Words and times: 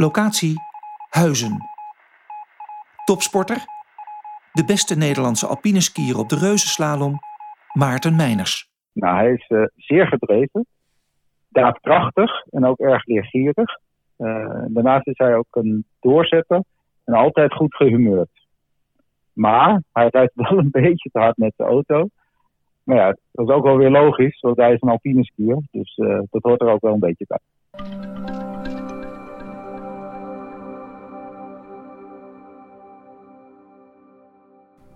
Locatie 0.00 0.54
Huizen. 1.08 1.58
Topsporter? 3.04 3.56
De 4.52 4.64
beste 4.64 4.96
Nederlandse 4.96 5.46
alpineskier 5.46 6.18
op 6.18 6.28
de 6.28 6.36
reuzenslalom, 6.36 7.18
Maarten 7.72 8.16
Meiners. 8.16 8.70
Nou, 8.92 9.16
hij 9.16 9.32
is 9.32 9.48
uh, 9.48 9.64
zeer 9.76 10.06
gedreven, 10.06 10.66
daadkrachtig 11.48 12.46
en 12.50 12.64
ook 12.64 12.78
erg 12.78 13.06
leergierig. 13.06 13.78
Uh, 14.18 14.64
daarnaast 14.68 15.06
is 15.06 15.18
hij 15.18 15.36
ook 15.36 15.46
een 15.50 15.84
doorzetter 16.00 16.62
en 17.04 17.14
altijd 17.14 17.54
goed 17.54 17.74
gehumeurd. 17.74 18.46
Maar 19.32 19.82
hij 19.92 20.08
rijdt 20.10 20.34
wel 20.48 20.58
een 20.58 20.70
beetje 20.70 21.10
te 21.12 21.18
hard 21.18 21.36
met 21.36 21.52
de 21.56 21.64
auto. 21.64 22.08
Maar 22.82 22.96
ja, 22.96 23.16
dat 23.32 23.48
is 23.48 23.54
ook 23.54 23.64
wel 23.64 23.76
weer 23.76 23.90
logisch, 23.90 24.40
want 24.40 24.56
hij 24.56 24.72
is 24.72 24.80
een 24.80 24.88
alpine 24.88 25.24
skier. 25.24 25.58
Dus 25.70 25.96
uh, 25.96 26.20
dat 26.30 26.42
hoort 26.42 26.60
er 26.60 26.70
ook 26.70 26.80
wel 26.80 26.92
een 26.92 27.00
beetje 27.00 27.24
bij. 27.28 27.38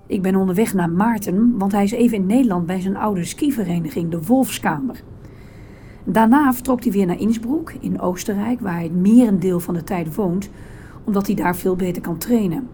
Ik 0.07 0.23
ben 0.23 0.37
onderweg 0.37 0.75
naar 0.75 0.91
Maarten, 0.91 1.59
want 1.59 1.73
hij 1.73 1.85
is 1.85 1.93
even 1.93 2.17
in 2.17 2.27
Nederland 2.27 2.67
bij 2.67 2.81
zijn 2.81 2.97
oude 2.97 3.25
skivereniging, 3.25 4.11
de 4.11 4.23
Wolfskamer. 4.23 5.03
Daarna 6.05 6.53
vertrok 6.53 6.83
hij 6.83 6.93
weer 6.93 7.07
naar 7.07 7.21
Innsbruck 7.21 7.77
in 7.81 8.01
Oostenrijk, 8.01 8.61
waar 8.61 8.73
hij 8.73 8.83
het 8.83 8.95
merendeel 8.95 9.61
van 9.61 9.75
de 9.75 9.85
tijd 9.85 10.15
woont, 10.15 10.51
omdat 11.05 11.27
hij 11.27 11.37
daar 11.37 11.57
veel 11.57 11.77
beter 11.77 12.03
kan 12.03 12.19
trainen. 12.19 12.69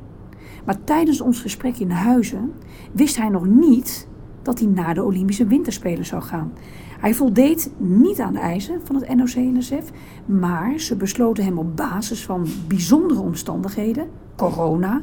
Maar 0.64 0.84
tijdens 0.84 1.20
ons 1.20 1.40
gesprek 1.40 1.76
in 1.76 1.90
Huizen 1.90 2.52
wist 2.92 3.16
hij 3.16 3.28
nog 3.28 3.46
niet 3.46 4.08
dat 4.42 4.58
hij 4.58 4.68
naar 4.68 4.94
de 4.94 5.04
Olympische 5.04 5.46
Winterspelen 5.46 6.06
zou 6.06 6.22
gaan. 6.22 6.52
Hij 7.00 7.14
voldeed 7.14 7.72
niet 7.76 8.20
aan 8.20 8.32
de 8.32 8.38
eisen 8.38 8.80
van 8.84 8.96
het 8.96 9.14
NOC-NSF, 9.14 9.90
maar 10.26 10.78
ze 10.78 10.96
besloten 10.96 11.44
hem 11.44 11.58
op 11.58 11.76
basis 11.76 12.24
van 12.24 12.46
bijzondere 12.68 13.20
omstandigheden, 13.20 14.08
corona, 14.36 15.02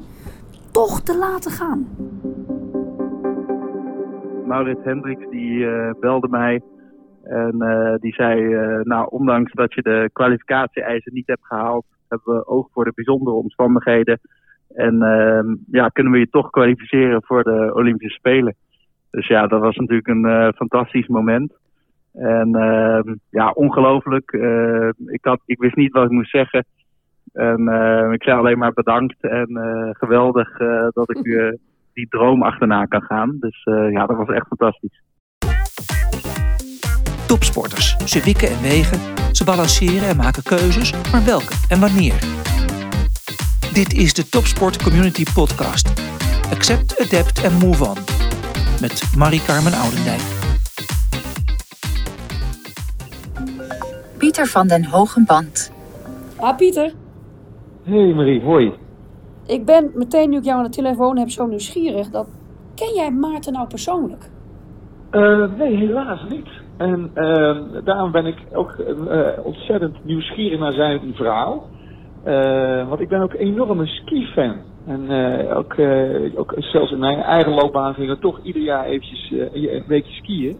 toch 0.71 1.01
te 1.01 1.17
laten 1.17 1.51
gaan. 1.51 1.87
Maurits 4.45 4.83
Hendricks 4.83 5.29
die 5.29 5.59
uh, 5.59 5.91
belde 5.99 6.27
mij 6.27 6.61
en 7.23 7.55
uh, 7.59 7.95
die 7.99 8.13
zei, 8.13 8.41
uh, 8.41 8.83
nou 8.83 9.07
ondanks 9.09 9.53
dat 9.53 9.73
je 9.73 9.81
de 9.81 10.09
kwalificatie-eisen 10.13 11.13
niet 11.13 11.27
hebt 11.27 11.45
gehaald, 11.45 11.85
hebben 12.07 12.35
we 12.35 12.47
oog 12.47 12.67
voor 12.71 12.83
de 12.83 12.91
bijzondere 12.95 13.35
omstandigheden. 13.35 14.19
En 14.73 15.01
ehm, 15.01 15.55
ja, 15.71 15.87
kunnen 15.87 16.13
we 16.13 16.19
je 16.19 16.29
toch 16.29 16.49
kwalificeren 16.49 17.23
voor 17.23 17.43
de 17.43 17.71
Olympische 17.73 18.17
Spelen. 18.17 18.55
Dus 19.11 19.27
ja, 19.27 19.47
dat 19.47 19.61
was 19.61 19.75
natuurlijk 19.75 20.07
een 20.07 20.53
fantastisch 20.55 21.07
moment. 21.07 21.53
En 22.13 22.55
ehm, 22.55 23.15
ja, 23.29 23.51
ongelooflijk. 23.51 24.31
ik, 25.05 25.37
ik 25.45 25.59
wist 25.59 25.75
niet 25.75 25.91
wat 25.91 26.03
ik 26.03 26.11
moest 26.11 26.31
zeggen. 26.31 26.65
En 27.37 27.61
uh, 27.61 28.11
ik 28.11 28.23
zei 28.23 28.37
alleen 28.37 28.57
maar 28.57 28.73
bedankt 28.73 29.15
en 29.19 29.49
uh, 29.51 29.89
geweldig 29.91 30.59
uh, 30.59 30.87
dat 30.89 31.09
ik 31.09 31.23
die 31.93 32.07
droom 32.09 32.43
achterna 32.43 32.85
kan 32.85 33.01
gaan. 33.01 33.37
Dus 33.39 33.61
ja, 33.91 34.05
dat 34.05 34.17
was 34.17 34.27
echt 34.27 34.47
fantastisch. 34.47 35.01
Topsporters, 37.27 37.95
ze 38.05 38.23
wikken 38.23 38.49
en 38.49 38.61
wegen, 38.61 38.99
ze 39.31 39.43
balanceren 39.43 40.07
en 40.07 40.17
maken 40.17 40.43
keuzes, 40.43 41.11
maar 41.11 41.25
welke 41.25 41.53
en 41.69 41.79
wanneer? 41.79 42.19
Dit 43.73 43.93
is 43.93 44.13
de 44.13 44.29
Topsport 44.29 44.83
Community 44.83 45.23
Podcast. 45.33 45.87
Accept, 46.51 46.99
adapt 46.99 47.43
en 47.43 47.53
move 47.53 47.83
on. 47.83 47.97
Met 48.81 49.15
Marie-Carmen 49.17 49.73
Oudendijk. 49.73 50.21
Pieter 54.17 54.45
van 54.45 54.67
den 54.67 54.85
Hogenband. 54.85 55.71
Ah, 56.37 56.57
Pieter. 56.57 56.91
Hey 57.87 58.13
Marie, 58.13 58.41
hoi. 58.41 58.73
Ik 59.45 59.65
ben 59.65 59.91
meteen 59.93 60.29
nu 60.29 60.37
ik 60.37 60.43
jou 60.43 60.57
aan 60.57 60.63
de 60.63 60.69
telefoon 60.69 61.17
heb 61.17 61.29
zo 61.29 61.45
nieuwsgierig. 61.45 62.09
Dat... 62.09 62.27
Ken 62.75 62.93
jij 62.93 63.11
Maarten 63.11 63.53
nou 63.53 63.67
persoonlijk? 63.67 64.29
Uh, 65.11 65.57
nee, 65.57 65.75
helaas 65.75 66.25
niet. 66.29 66.47
En 66.77 67.11
uh, 67.15 67.83
daarom 67.83 68.11
ben 68.11 68.25
ik 68.25 68.37
ook 68.53 68.75
uh, 68.77 69.27
ontzettend 69.43 70.05
nieuwsgierig 70.05 70.59
naar 70.59 70.73
zijn 70.73 71.13
verhaal. 71.13 71.67
want 72.89 72.99
ik 72.99 73.09
ben 73.09 73.21
ook 73.21 73.33
een 73.33 73.39
enorme 73.39 73.85
ski-fan. 73.85 74.55
En 74.85 75.09
ook, 75.53 75.75
ook 76.35 76.53
zelfs 76.57 76.91
in 76.91 76.99
mijn 76.99 77.19
eigen 77.19 77.53
loopbaan 77.53 77.93
gingen 77.93 78.15
we 78.15 78.21
toch 78.21 78.39
ieder 78.43 78.61
jaar 78.61 78.85
eventjes 78.85 79.31
een 79.53 79.83
weekje 79.87 80.13
skiën. 80.13 80.57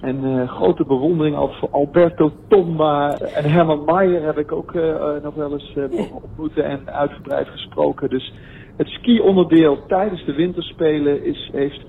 En 0.00 0.24
uh, 0.24 0.48
grote 0.48 0.84
bewondering 0.84 1.36
al 1.36 1.48
voor 1.48 1.68
Alberto 1.70 2.32
Tomba 2.48 3.18
en 3.18 3.50
Herman 3.50 3.84
Maier 3.84 4.24
heb 4.24 4.38
ik 4.38 4.52
ook 4.52 4.72
uh, 4.72 5.04
nog 5.22 5.34
wel 5.34 5.52
eens 5.52 5.74
uh, 5.76 6.14
ontmoet 6.22 6.58
en 6.58 6.90
uitgebreid 6.90 7.48
gesproken. 7.48 8.10
Dus 8.10 8.32
het 8.76 8.88
ski-onderdeel 8.88 9.78
tijdens 9.86 10.24
de 10.24 10.34
winterspelen 10.34 11.24
is, 11.24 11.50
heeft 11.52 11.84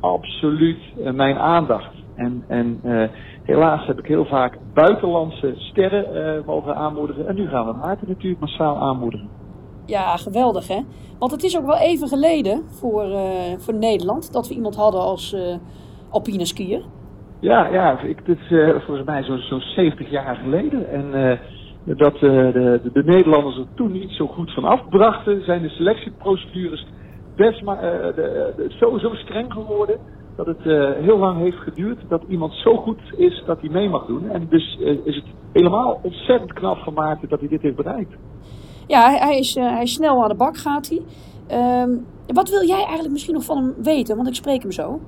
absoluut 0.00 0.78
mijn 1.14 1.36
aandacht. 1.36 1.94
En, 2.14 2.44
en 2.48 2.80
helaas 3.42 3.86
heb 3.86 3.98
ik 3.98 4.06
heel 4.06 4.24
vaak 4.24 4.58
buitenlandse 4.74 5.52
sterren 5.56 6.42
mogen 6.46 6.76
aanmoedigen. 6.76 7.28
En 7.28 7.34
nu 7.34 7.48
gaan 7.48 7.66
we 7.66 7.72
Maarten 7.72 8.08
natuurlijk 8.08 8.40
massaal 8.40 8.76
aanmoedigen. 8.76 9.28
Ja, 9.86 10.16
geweldig 10.16 10.68
hè. 10.68 10.80
Want 11.18 11.32
het 11.32 11.42
is 11.42 11.58
ook 11.58 11.66
wel 11.66 11.78
even 11.78 12.08
geleden 12.08 12.62
voor, 12.68 13.04
voor 13.56 13.74
Nederland 13.74 14.32
dat 14.32 14.48
we 14.48 14.54
iemand 14.54 14.76
hadden 14.76 15.00
als 15.00 15.36
alpine 16.10 16.44
skier. 16.44 16.84
Ja, 17.44 17.66
ja 17.66 18.00
ik, 18.00 18.26
dit 18.26 18.38
is 18.38 18.50
uh, 18.50 18.68
volgens 18.68 19.06
mij 19.06 19.22
zo'n 19.22 19.38
zo 19.38 19.58
70 19.58 20.10
jaar 20.10 20.36
geleden. 20.36 20.88
En 20.90 21.04
uh, 21.14 21.96
dat 21.96 22.14
uh, 22.14 22.20
de, 22.20 22.80
de, 22.82 22.90
de, 22.92 23.04
Nederlanders 23.04 23.56
er 23.56 23.66
toen 23.74 23.92
niet 23.92 24.10
zo 24.10 24.26
goed 24.26 24.54
van 24.54 24.64
afbrachten, 24.64 25.44
zijn 25.44 25.62
de 25.62 25.68
selectieprocedures 25.68 26.86
best 27.36 27.62
maar, 27.62 27.80
de, 28.14 28.66
zo, 28.78 28.98
zo 28.98 29.14
streng 29.14 29.52
geworden. 29.52 29.98
Dat 30.36 30.46
het 30.46 30.62
heel 31.00 31.18
lang 31.18 31.38
heeft 31.38 31.56
geduurd 31.56 31.98
dat 32.08 32.22
iemand 32.28 32.52
zo 32.52 32.76
goed 32.76 33.00
is 33.16 33.42
dat 33.46 33.60
hij 33.60 33.70
mee 33.70 33.88
mag 33.88 34.06
doen. 34.06 34.30
En 34.30 34.46
dus 34.48 34.78
is 35.04 35.14
het 35.14 35.24
helemaal 35.52 36.00
ontzettend 36.02 36.52
knap 36.52 36.78
gemaakt 36.78 37.28
dat 37.28 37.40
hij 37.40 37.48
dit 37.48 37.62
heeft 37.62 37.76
bereikt. 37.76 38.12
Ja, 38.86 39.10
hij 39.10 39.38
is, 39.38 39.54
hij 39.54 39.86
snel 39.86 40.22
aan 40.22 40.28
de 40.28 40.34
bak 40.34 40.56
gaat 40.56 40.88
hij. 40.88 41.02
Um, 41.82 42.06
wat 42.26 42.50
wil 42.50 42.66
jij 42.66 42.82
eigenlijk 42.82 43.10
misschien 43.10 43.34
nog 43.34 43.44
van 43.44 43.56
hem 43.56 43.74
weten? 43.82 44.16
Want 44.16 44.28
ik 44.28 44.34
spreek 44.34 44.62
hem 44.62 44.72
zo. 44.72 45.00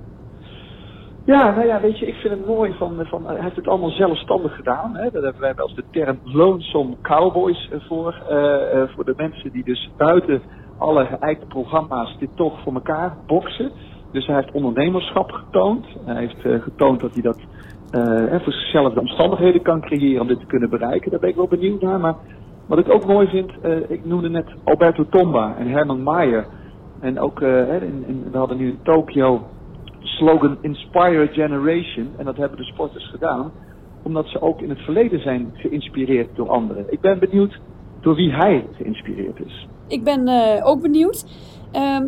Ja, 1.27 1.51
nou 1.51 1.67
ja, 1.67 1.81
weet 1.81 1.99
je, 1.99 2.07
ik 2.07 2.15
vind 2.15 2.35
het 2.35 2.47
mooi 2.47 2.73
van, 2.73 3.07
van 3.07 3.27
hij 3.27 3.41
heeft 3.41 3.57
het 3.57 3.69
allemaal 3.69 3.91
zelfstandig 3.91 4.57
gedaan. 4.57 4.97
Hè. 4.97 5.11
Daar 5.11 5.23
hebben 5.23 5.41
wij 5.41 5.55
wel 5.55 5.67
eens 5.67 5.77
de 5.77 5.85
term 5.91 6.19
lonesome 6.25 6.97
cowboys 7.03 7.71
voor. 7.89 8.23
Uh, 8.31 8.37
uh, 8.37 8.89
voor 8.95 9.05
de 9.05 9.15
mensen 9.17 9.53
die 9.53 9.65
dus 9.65 9.91
buiten 9.97 10.43
alle 10.79 11.07
geëikte 11.07 11.47
programma's 11.47 12.17
dit 12.19 12.29
toch 12.35 12.61
voor 12.63 12.75
elkaar 12.75 13.17
boksen. 13.27 13.73
Dus 14.13 14.27
hij 14.27 14.37
heeft 14.37 14.53
ondernemerschap 14.53 15.31
getoond. 15.31 15.87
Hij 16.05 16.17
heeft 16.17 16.63
getoond 16.63 17.01
dat 17.01 17.13
hij 17.13 17.23
dat 17.23 17.41
voor 18.43 18.53
zichzelf 18.53 18.93
de 18.93 19.01
omstandigheden 19.01 19.63
kan 19.63 19.81
creëren 19.81 20.21
om 20.21 20.27
dit 20.27 20.41
te 20.41 20.47
kunnen 20.47 20.71
bereiken. 20.71 21.11
Daar 21.11 21.21
ben 21.21 21.29
ik 21.29 21.37
wel 21.37 21.49
benieuwd 21.49 21.81
naar. 21.81 22.01
Maar 22.01 22.15
wat 22.67 22.79
ik 22.79 22.89
ook 22.89 23.07
mooi 23.07 23.29
vind, 23.29 23.53
ik 23.89 24.05
noemde 24.05 24.29
net 24.29 24.47
Alberto 24.65 25.07
Tomba 25.09 25.55
en 25.59 25.67
Herman 25.67 26.03
Maier. 26.03 26.47
En 27.01 27.21
ook, 27.21 27.41
in, 27.41 28.05
in, 28.07 28.29
we 28.31 28.39
hadden 28.39 28.57
nu 28.57 28.69
in 28.69 28.79
Tokio 28.83 29.43
slogan 30.07 30.59
Inspire 30.61 31.29
Generation. 31.33 32.11
En 32.17 32.25
dat 32.25 32.37
hebben 32.37 32.59
de 32.59 32.65
sporters 32.65 33.11
gedaan, 33.11 33.53
omdat 34.03 34.27
ze 34.27 34.41
ook 34.41 34.61
in 34.61 34.69
het 34.69 34.79
verleden 34.79 35.21
zijn 35.21 35.51
geïnspireerd 35.55 36.37
door 36.37 36.49
anderen. 36.49 36.93
Ik 36.93 37.01
ben 37.01 37.19
benieuwd 37.19 37.61
door 38.01 38.15
wie 38.15 38.33
hij 38.33 38.67
geïnspireerd 38.73 39.41
is. 39.41 39.69
Ik 39.89 40.05
ben 40.05 40.29
uh, 40.29 40.67
ook 40.67 40.81
benieuwd. 40.81 41.27
Uh, 41.73 41.99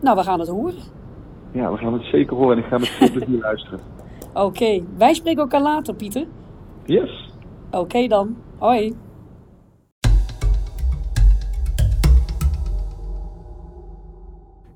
nou, 0.00 0.16
we 0.16 0.22
gaan 0.22 0.40
het 0.40 0.48
horen. 0.48 0.82
Ja, 1.52 1.70
we 1.72 1.76
gaan 1.76 1.92
het 1.92 2.04
zeker 2.04 2.36
horen 2.36 2.56
en 2.56 2.62
ik 2.62 2.68
ga 2.68 2.78
met 2.78 2.88
veel 2.88 3.10
plezier 3.10 3.40
luisteren. 3.48 3.80
Oké, 4.34 4.44
okay. 4.44 4.84
wij 4.96 5.14
spreken 5.14 5.40
elkaar 5.40 5.62
later, 5.62 5.94
Pieter. 5.94 6.26
Yes. 6.84 7.32
Oké 7.66 7.78
okay 7.78 8.08
dan. 8.08 8.36
Hoi. 8.58 8.94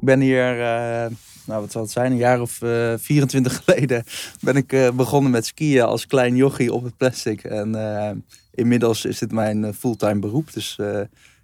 Ik 0.00 0.06
ben 0.06 0.20
hier 0.20 0.58
uh, 0.58 1.06
nou 1.44 1.60
wat 1.60 1.72
zal 1.72 1.82
het 1.82 1.90
zijn, 1.90 2.12
een 2.12 2.18
jaar 2.18 2.40
of 2.40 2.62
uh, 2.62 2.92
eh, 2.92 2.98
24 2.98 3.56
geleden 3.64 4.04
ben 4.40 4.56
ik 4.56 4.72
uh, 4.72 4.90
begonnen 4.90 5.30
met 5.30 5.46
skiën 5.46 5.82
als 5.82 6.06
klein 6.06 6.36
jochie 6.36 6.72
op 6.72 6.84
het 6.84 6.96
plastic. 6.96 7.44
En 7.44 7.68
uh, 7.68 8.10
inmiddels 8.54 9.04
is 9.04 9.18
dit 9.18 9.32
mijn 9.32 9.74
fulltime 9.74 10.18
beroep. 10.18 10.52
Dus 10.52 10.78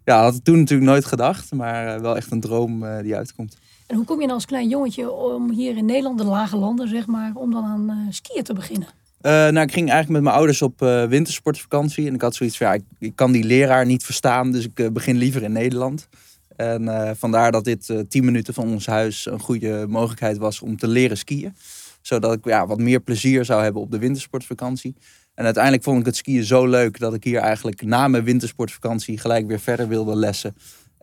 ja, 0.04 0.22
had 0.22 0.34
ik 0.34 0.44
toen 0.44 0.58
natuurlijk 0.58 0.90
nooit 0.90 1.04
gedacht, 1.04 1.52
maar 1.52 2.00
wel 2.00 2.16
echt 2.16 2.30
een 2.30 2.40
droom 2.40 2.84
die 3.02 3.16
uitkomt. 3.16 3.56
En 3.86 3.96
hoe 3.96 4.04
kom 4.04 4.20
je 4.20 4.26
dan 4.26 4.34
als 4.34 4.44
klein 4.44 4.68
jongetje 4.68 5.10
om 5.10 5.50
hier 5.50 5.76
in 5.76 5.84
Nederland, 5.84 6.18
de 6.18 6.24
lage 6.24 6.56
landen 6.56 6.88
zeg 6.88 7.06
maar, 7.06 7.30
om 7.34 7.52
dan 7.52 7.64
aan 7.64 8.06
skiën 8.10 8.42
te 8.42 8.54
beginnen? 8.54 8.88
nou, 9.20 9.60
ik 9.60 9.72
ging 9.72 9.90
eigenlijk 9.90 10.08
met 10.08 10.22
mijn 10.22 10.34
ouders 10.34 10.62
op 10.62 10.80
wintersportvakantie. 11.08 12.06
En 12.06 12.14
ik 12.14 12.20
had 12.20 12.34
zoiets 12.34 12.56
van, 12.56 12.66
ja, 12.66 12.72
ik, 12.72 12.82
ik, 12.98 13.16
kan 13.16 13.32
die 13.32 13.44
leraar 13.44 13.86
niet 13.86 14.04
verstaan, 14.04 14.52
dus 14.52 14.64
ik 14.64 14.92
begin 14.92 15.16
liever 15.16 15.42
in 15.42 15.52
Nederland. 15.52 16.08
En 16.56 16.82
uh, 16.82 17.10
vandaar 17.14 17.52
dat 17.52 17.64
dit 17.64 17.88
uh, 17.88 17.98
eh, 17.98 18.06
10 18.08 18.24
minuten 18.24 18.54
van 18.54 18.68
ons 18.68 18.86
huis 18.86 19.26
een 19.26 19.40
goede 19.40 19.86
mogelijkheid 19.88 20.38
was 20.38 20.60
om 20.60 20.76
te 20.76 20.88
leren 20.88 21.16
skiën. 21.16 21.56
Zodat 22.00 22.32
ik 22.32 22.44
ja, 22.44 22.66
wat 22.66 22.78
meer 22.78 23.00
plezier 23.00 23.44
zou 23.44 23.62
hebben 23.62 23.82
op 23.82 23.90
de 23.90 23.98
wintersportvakantie. 23.98 24.94
En 25.34 25.44
uiteindelijk 25.44 25.82
vond 25.82 26.00
ik 26.00 26.06
het 26.06 26.16
skiën 26.16 26.44
zo 26.44 26.66
leuk 26.66 26.98
dat 26.98 27.14
ik 27.14 27.24
hier 27.24 27.40
eigenlijk 27.40 27.82
na 27.82 28.08
mijn 28.08 28.24
wintersportvakantie 28.24 29.18
gelijk 29.18 29.46
weer 29.46 29.60
verder 29.60 29.88
wilde 29.88 30.16
lessen. 30.16 30.56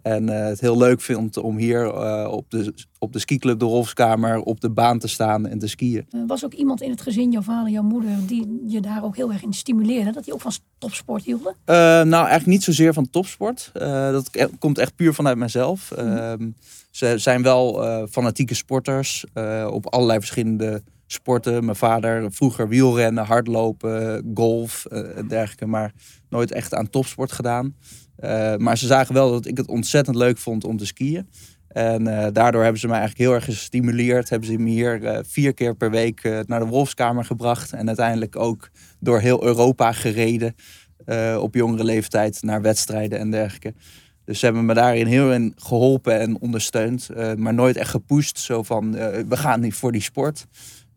En 0.03 0.23
uh, 0.23 0.45
het 0.45 0.59
heel 0.59 0.77
leuk 0.77 1.01
vind 1.01 1.38
om 1.38 1.57
hier 1.57 1.85
uh, 1.85 2.27
op, 2.31 2.51
de, 2.51 2.73
op 3.00 3.13
de 3.13 3.19
skiclub 3.19 3.59
de 3.59 3.65
Rolfskamer 3.65 4.39
op 4.39 4.61
de 4.61 4.69
baan 4.69 5.00
te 5.00 5.07
staan 5.07 5.47
en 5.47 5.59
te 5.59 5.67
skiën. 5.67 6.05
Was 6.27 6.45
ook 6.45 6.53
iemand 6.53 6.81
in 6.81 6.89
het 6.89 7.01
gezin, 7.01 7.31
jouw 7.31 7.41
vader, 7.41 7.71
jouw 7.71 7.83
moeder, 7.83 8.27
die 8.27 8.63
je 8.67 8.81
daar 8.81 9.03
ook 9.03 9.15
heel 9.15 9.31
erg 9.31 9.44
in 9.44 9.53
stimuleerde? 9.53 10.11
Dat 10.11 10.23
die 10.23 10.33
ook 10.33 10.41
van 10.41 10.51
topsport 10.77 11.23
hielden? 11.23 11.55
nou, 11.65 12.11
eigenlijk 12.11 12.45
niet 12.45 12.63
zozeer 12.63 12.94
van 12.94 13.09
topsport. 13.09 13.69
dat 13.73 14.29
komt 14.59 14.77
echt 14.77 14.95
puur 14.95 15.13
vanuit 15.13 15.38
mezelf. 15.38 15.91
Mm. 15.97 16.56
Ze 16.91 17.17
zijn 17.17 17.41
wel 17.41 18.07
fanatieke 18.07 18.53
sporters 18.53 19.25
op 19.67 19.94
allerlei 19.94 20.19
verschillende 20.19 20.81
sporten. 21.13 21.65
Mijn 21.65 21.77
vader 21.77 22.31
vroeger 22.31 22.68
wielrennen, 22.68 23.25
hardlopen, 23.25 24.31
golf 24.33 24.86
en 24.86 25.27
dergelijke. 25.27 25.65
Maar 25.65 25.94
nooit 26.30 26.51
echt 26.51 26.74
aan 26.74 26.89
topsport 26.89 27.31
gedaan. 27.31 27.75
Uh, 28.19 28.56
maar 28.56 28.77
ze 28.77 28.88
zagen 28.88 29.13
wel 29.13 29.31
dat 29.31 29.45
ik 29.45 29.57
het 29.57 29.68
ontzettend 29.68 30.15
leuk 30.15 30.38
vond 30.38 30.63
om 30.63 30.77
te 30.77 30.86
skiën. 30.86 31.30
En 31.68 32.07
uh, 32.07 32.27
daardoor 32.31 32.62
hebben 32.62 32.80
ze 32.80 32.88
mij 32.88 33.00
eigenlijk 33.00 33.30
heel 33.30 33.36
erg 33.38 33.45
gestimuleerd. 33.45 34.30
Hebben 34.30 34.50
ze 34.50 34.57
me 34.57 34.69
hier 34.69 35.21
vier 35.27 35.54
keer 35.54 35.75
per 35.75 35.92
week 35.92 36.44
naar 36.45 36.60
de 36.60 36.65
Wolfskamer 36.65 37.25
gebracht. 37.25 37.74
En 37.74 37.88
uiteindelijk 37.88 38.36
ook 38.36 38.69
door 39.00 39.19
heel 39.19 39.44
Europa 39.44 39.92
gereden. 39.92 40.56
op 41.39 41.56
jongere 41.56 41.83
leeftijd 41.83 42.42
naar 42.42 42.62
wedstrijden 42.62 43.19
en 43.19 43.31
dergelijke. 43.31 43.74
Dus 44.25 44.39
ze 44.39 44.45
hebben 44.45 44.66
me 44.66 44.74
daarin 44.74 45.07
heel 45.07 45.31
in 45.31 45.54
geholpen 45.56 46.19
en 46.19 46.42
ondersteund. 46.42 47.09
maar 47.38 47.54
nooit 47.54 47.77
echt 47.77 47.89
gepusht. 47.89 48.39
Zo 48.39 48.63
van, 48.63 48.92
we 49.27 49.38
gaan 49.38 49.59
niet 49.59 49.74
voor 49.74 49.92
die 49.92 50.01
sport. 50.01 50.48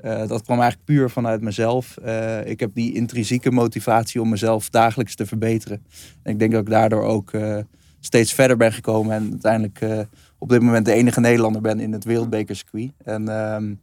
Uh, 0.05 0.27
dat 0.27 0.43
kwam 0.43 0.61
eigenlijk 0.61 0.85
puur 0.85 1.11
vanuit 1.11 1.41
mezelf. 1.41 1.97
Uh, 2.05 2.47
ik 2.47 2.61
heb 2.61 2.71
die 2.75 2.95
intrinsieke 2.95 3.51
motivatie 3.51 4.21
om 4.21 4.29
mezelf 4.29 4.71
dagelijks 4.71 5.15
te 5.15 5.27
verbeteren. 5.27 5.87
En 6.23 6.33
ik 6.33 6.39
denk 6.39 6.53
dat 6.53 6.61
ik 6.61 6.71
daardoor 6.71 7.03
ook 7.03 7.33
uh, 7.33 7.59
steeds 8.01 8.33
verder 8.33 8.57
ben 8.57 8.73
gekomen. 8.73 9.15
En 9.15 9.29
uiteindelijk 9.31 10.09
op 10.39 10.49
dit 10.49 10.63
moment 10.63 10.85
de 10.85 10.93
enige 10.93 11.21
Nederlander 11.21 11.61
ben 11.61 11.81
in 11.81 11.93
het 11.93 12.05
wereldbekercircuit. 12.05 12.93
En 13.05 13.29
ehm, 13.29 13.75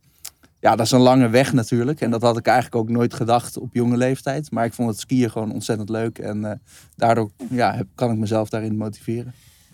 ja, 0.59 0.75
dat 0.75 0.85
is 0.85 0.91
een 0.91 0.99
lange 0.99 1.29
weg 1.29 1.53
natuurlijk. 1.53 2.01
En 2.01 2.11
dat 2.11 2.21
had 2.21 2.37
ik 2.37 2.45
eigenlijk 2.45 2.75
ook 2.75 2.89
nooit 2.89 3.13
gedacht 3.13 3.57
op 3.57 3.73
jonge 3.73 3.97
leeftijd. 3.97 4.51
Maar 4.51 4.65
ik 4.65 4.73
vond 4.73 4.89
het 4.89 4.99
skiën 4.99 5.31
gewoon 5.31 5.53
ontzettend 5.53 5.89
leuk. 5.89 6.19
En 6.19 6.61
daardoor 6.95 7.31
ja, 7.49 7.75
heb, 7.75 7.87
kan 7.95 8.11
ik 8.11 8.17
mezelf 8.17 8.49
daarin 8.49 8.77
motiveren. 8.77 9.33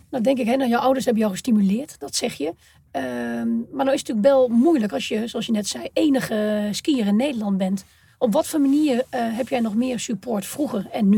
Nou 0.09 0.23
denk 0.23 0.37
ik, 0.37 0.45
hè, 0.45 0.55
nou, 0.55 0.69
jouw 0.69 0.79
ouders 0.79 1.05
hebben 1.05 1.23
jou 1.23 1.35
gestimuleerd, 1.35 1.95
dat 1.99 2.15
zeg 2.15 2.33
je. 2.33 2.53
Ehm, 2.91 3.49
maar 3.71 3.85
nou 3.85 3.93
is 3.93 3.99
het 3.99 4.07
natuurlijk 4.07 4.27
wel 4.27 4.47
moeilijk 4.47 4.93
als 4.93 5.07
je, 5.07 5.27
zoals 5.27 5.45
je 5.45 5.51
net 5.51 5.67
zei, 5.67 5.87
enige 5.93 6.67
skier 6.71 7.07
in 7.07 7.15
Nederland 7.15 7.57
bent. 7.57 7.85
Op 8.17 8.33
wat 8.33 8.47
voor 8.47 8.61
manier 8.61 8.95
uh, 8.95 9.01
heb 9.11 9.47
jij 9.47 9.59
nog 9.59 9.75
meer 9.75 9.99
support 9.99 10.45
vroeger 10.45 10.87
en 10.91 11.09
nu? 11.09 11.17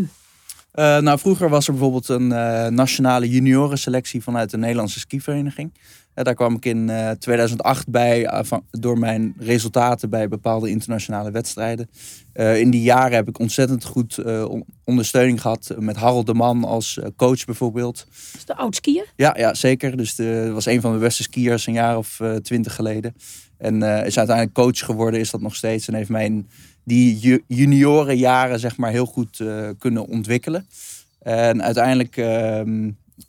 Uh, 0.75 0.97
nou, 0.97 1.19
vroeger 1.19 1.49
was 1.49 1.67
er 1.67 1.73
bijvoorbeeld 1.73 2.07
een 2.07 2.31
uh, 2.31 2.67
nationale 2.67 3.29
juniorenselectie 3.29 4.23
vanuit 4.23 4.49
de 4.49 4.57
Nederlandse 4.57 4.99
skivereniging. 4.99 5.71
Daar 6.13 6.33
kwam 6.33 6.55
ik 6.55 6.65
in 6.65 6.91
2008 7.19 7.89
bij 7.89 8.43
van, 8.43 8.63
door 8.71 8.99
mijn 8.99 9.33
resultaten 9.37 10.09
bij 10.09 10.27
bepaalde 10.27 10.69
internationale 10.69 11.31
wedstrijden. 11.31 11.89
in 12.33 12.69
die 12.69 12.81
jaren 12.81 13.15
heb 13.15 13.27
ik 13.27 13.39
ontzettend 13.39 13.83
goed 13.83 14.19
ondersteuning 14.83 15.41
gehad 15.41 15.75
met 15.77 15.95
Harold 15.95 16.25
de 16.25 16.33
Man 16.33 16.63
als 16.63 16.99
coach 17.15 17.45
bijvoorbeeld. 17.45 18.07
Is 18.35 18.45
de 18.45 18.55
oud 18.55 18.75
skier? 18.75 19.05
Ja, 19.15 19.35
ja 19.37 19.53
zeker. 19.53 19.97
Dus 19.97 20.15
de, 20.15 20.51
was 20.53 20.65
een 20.65 20.81
van 20.81 20.93
de 20.93 20.99
beste 20.99 21.23
skiers 21.23 21.67
een 21.67 21.73
jaar 21.73 21.97
of 21.97 22.19
twintig 22.41 22.75
geleden. 22.75 23.15
En 23.57 23.81
is 23.83 24.17
uiteindelijk 24.17 24.53
coach 24.53 24.79
geworden, 24.79 25.19
is 25.19 25.31
dat 25.31 25.41
nog 25.41 25.55
steeds. 25.55 25.87
En 25.87 25.93
heeft 25.93 26.09
mij 26.09 26.43
die 26.83 27.43
juniorenjaren 27.47 28.59
zeg 28.59 28.77
maar 28.77 28.91
heel 28.91 29.05
goed 29.05 29.43
kunnen 29.77 30.07
ontwikkelen. 30.07 30.65
En 31.21 31.63
uiteindelijk 31.63 32.17
uh, 32.17 32.61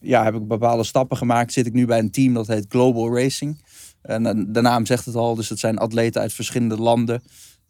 ja, 0.00 0.24
heb 0.24 0.34
ik 0.34 0.48
bepaalde 0.48 0.84
stappen 0.84 1.16
gemaakt. 1.16 1.52
Zit 1.52 1.66
ik 1.66 1.72
nu 1.72 1.86
bij 1.86 1.98
een 1.98 2.10
team 2.10 2.34
dat 2.34 2.46
heet 2.46 2.66
Global 2.68 3.16
Racing. 3.16 3.62
En 4.02 4.26
eh, 4.26 4.44
de 4.46 4.60
naam 4.60 4.86
zegt 4.86 5.04
het 5.04 5.14
al, 5.14 5.34
dus 5.34 5.48
het 5.48 5.58
zijn 5.58 5.78
atleten 5.78 6.20
uit 6.20 6.32
verschillende 6.32 6.76
landen. 6.76 7.22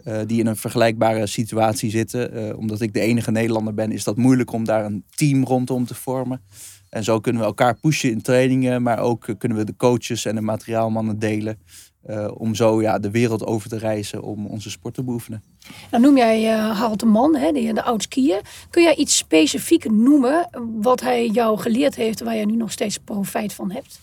Uh, 0.05 0.21
die 0.27 0.41
in 0.41 0.47
een 0.47 0.57
vergelijkbare 0.57 1.27
situatie 1.27 1.91
zitten. 1.91 2.37
Uh, 2.37 2.59
omdat 2.59 2.81
ik 2.81 2.95
de 2.95 3.01
enige 3.01 3.31
Nederlander 3.31 3.75
ben, 3.75 3.93
is 3.93 4.05
dat 4.05 4.17
moeilijk 4.17 4.53
om 4.53 4.65
daar 4.65 4.85
een 4.85 5.05
team 5.15 5.45
rondom 5.45 5.87
te 5.87 5.95
vormen. 5.95 6.41
En 6.89 7.05
zo 7.05 7.21
kunnen 7.21 7.41
we 7.43 7.47
elkaar 7.47 7.79
pushen 7.79 8.11
in 8.11 8.23
trainingen, 8.23 8.83
maar 8.83 8.99
ook 8.99 9.35
kunnen 9.39 9.59
we 9.59 9.65
de 9.65 9.77
coaches 9.77 10.25
en 10.25 10.35
de 10.35 10.41
materiaalmannen 10.41 11.19
delen. 11.19 11.59
Uh, 12.07 12.31
om 12.35 12.55
zo 12.55 12.83
ja, 12.83 12.99
de 12.99 13.11
wereld 13.11 13.45
over 13.45 13.69
te 13.69 13.79
reizen 13.79 14.23
om 14.23 14.47
onze 14.47 14.71
sport 14.71 14.95
te 14.95 15.03
beoefenen. 15.03 15.43
Nou 15.91 16.03
noem 16.03 16.17
jij 16.17 16.55
uh, 16.55 16.79
Harold 16.79 17.01
de 17.01 17.07
Man, 17.07 17.37
hè, 17.37 17.53
de, 17.53 17.73
de 17.73 17.83
oud 17.83 18.03
skier. 18.03 18.41
Kun 18.71 18.83
jij 18.83 18.95
iets 18.95 19.17
specifiek 19.17 19.91
noemen 19.91 20.49
wat 20.81 21.01
hij 21.01 21.29
jou 21.29 21.59
geleerd 21.59 21.95
heeft... 21.95 22.21
waar 22.21 22.37
je 22.37 22.47
nu 22.47 22.57
nog 22.57 22.73
steeds 22.73 22.99
profijt 22.99 23.53
van 23.53 23.71
hebt? 23.71 24.01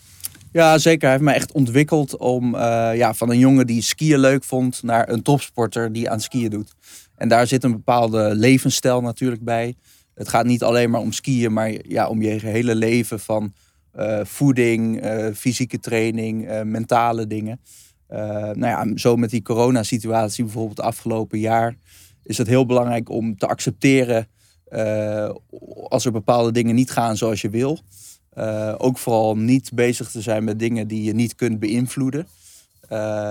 Ja, 0.52 0.78
zeker. 0.78 1.02
Hij 1.02 1.12
heeft 1.12 1.24
mij 1.24 1.34
echt 1.34 1.52
ontwikkeld 1.52 2.18
om 2.18 2.56
uh, 2.56 2.62
ja, 2.96 3.14
van 3.14 3.30
een 3.30 3.40
jongen 3.40 3.68
die 3.68 3.82
skiën 3.82 4.20
leuk 4.20 4.44
vond... 4.44 4.84
naar 4.84 5.10
een 5.10 5.22
topsporter 5.22 5.94
die 5.94 6.10
aan 6.10 6.22
skiën 6.22 6.50
doet. 6.50 6.74
En 7.16 7.30
daar 7.30 7.48
zit 7.48 7.64
een 7.64 7.72
bepaalde 7.72 8.36
levensstijl 8.36 9.02
natuurlijk 9.02 9.44
bij. 9.44 9.76
Het 10.14 10.28
gaat 10.28 10.46
niet 10.46 10.64
alleen 10.64 10.90
maar 10.90 11.02
om 11.02 11.12
skiën, 11.12 11.54
maar 11.54 11.74
ja, 11.88 12.08
om 12.08 12.22
je 12.22 12.30
hele 12.30 12.76
leven 12.76 13.20
van... 13.20 13.54
voeding, 14.24 15.04
fysieke 15.36 15.80
training, 15.80 16.64
mentale 16.64 17.28
dingen. 17.28 17.60
Uh, 18.12 18.20
nou 18.30 18.60
ja, 18.60 18.98
zo 18.98 19.16
met 19.16 19.30
die 19.30 19.42
coronasituatie 19.42 20.44
bijvoorbeeld 20.44 20.82
afgelopen 20.82 21.40
jaar 21.40 21.76
is 22.24 22.38
het 22.38 22.48
heel 22.48 22.66
belangrijk 22.66 23.10
om 23.10 23.38
te 23.38 23.48
accepteren 23.48 24.28
uh, 24.70 25.30
als 25.90 26.06
er 26.06 26.12
bepaalde 26.12 26.52
dingen 26.52 26.76
niet 26.76 26.92
gaan 26.92 27.18
zoals 27.18 27.42
je 27.42 27.50
wil. 27.50 27.80
Uh, 28.38 28.76
ook 28.78 28.98
vooral 28.98 29.38
niet 29.38 29.72
bezig 29.74 30.12
te 30.12 30.22
zijn 30.22 30.44
met 30.44 30.60
dingen 30.60 30.88
die 30.88 31.04
je 31.04 31.14
niet 31.14 31.36
kunt 31.36 31.60
beïnvloeden. 31.60 32.28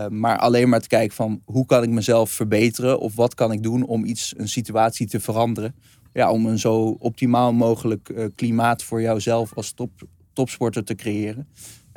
maar 0.09 0.39
alleen 0.39 0.69
maar 0.69 0.81
te 0.81 0.89
kijken 0.89 1.17
van 1.17 1.43
hoe 1.45 1.67
kan 1.67 1.83
ik 1.83 1.91
mezelf 1.91 2.31
verbeteren 2.31 3.01
of 3.01 3.15
wat 3.15 3.35
kan 3.35 3.53
ik 3.53 3.63
doen 3.63 3.87
om 3.87 4.05
iets, 4.05 4.35
een 4.37 4.49
situatie 4.49 5.07
te 5.07 5.21
veranderen. 5.21 5.75
Ja, 6.13 6.31
om 6.31 6.47
een 6.47 6.59
zo 6.59 6.97
optimaal 6.99 7.53
mogelijk 7.53 8.31
klimaat 8.35 8.83
voor 8.83 9.03
jouzelf 9.03 9.55
als 9.55 9.73
top, 9.73 9.91
topsporter 10.33 10.85
te 10.85 10.95
creëren. 10.95 11.49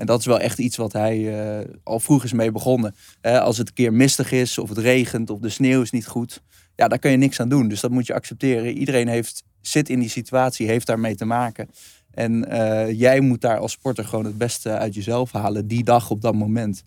En 0.01 0.07
dat 0.07 0.19
is 0.19 0.25
wel 0.25 0.39
echt 0.39 0.59
iets 0.59 0.77
wat 0.77 0.93
hij 0.93 1.17
uh, 1.17 1.65
al 1.83 1.99
vroeg 1.99 2.23
is 2.23 2.33
mee 2.33 2.51
begonnen. 2.51 2.95
als 3.21 3.57
het 3.57 3.67
een 3.67 3.73
keer 3.73 3.93
mistig 3.93 4.31
is, 4.31 4.57
of 4.57 4.69
het 4.69 4.77
regent, 4.77 5.29
of 5.29 5.39
de 5.39 5.49
sneeuw 5.49 5.81
is 5.81 5.91
niet 5.91 6.07
goed. 6.07 6.41
Ja, 6.75 6.87
daar 6.87 6.99
kun 6.99 7.11
je 7.11 7.17
niks 7.17 7.39
aan 7.39 7.49
doen. 7.49 7.67
Dus 7.67 7.81
dat 7.81 7.91
moet 7.91 8.07
je 8.07 8.13
accepteren. 8.13 8.77
Iedereen 8.77 9.07
heeft, 9.07 9.43
zit 9.61 9.89
in 9.89 9.99
die 9.99 10.09
situatie, 10.09 10.67
heeft 10.67 10.87
daarmee 10.87 11.15
te 11.15 11.25
maken. 11.25 11.69
En 12.11 12.53
uh, 12.53 12.99
jij 12.99 13.19
moet 13.19 13.41
daar 13.41 13.57
als 13.57 13.71
sporter 13.71 14.05
gewoon 14.05 14.25
het 14.25 14.37
beste 14.37 14.69
uit 14.69 14.95
jezelf 14.95 15.31
halen. 15.31 15.67
Die 15.67 15.83
dag 15.83 16.09
op 16.09 16.21
dat 16.21 16.33
moment. 16.33 16.83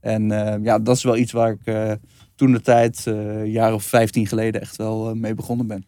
En 0.00 0.30
uh, 0.30 0.54
ja, 0.62 0.78
dat 0.78 0.96
is 0.96 1.02
wel 1.02 1.16
iets 1.16 1.32
waar 1.32 1.56
ik 1.60 1.96
toen 2.34 2.52
de 2.52 2.60
tijd, 2.60 3.06
een 3.06 3.50
jaar 3.50 3.74
of 3.74 3.84
15 3.84 4.26
geleden, 4.26 4.60
echt 4.60 4.76
wel 4.76 5.14
mee 5.14 5.34
begonnen 5.34 5.66
ben. 5.66 5.86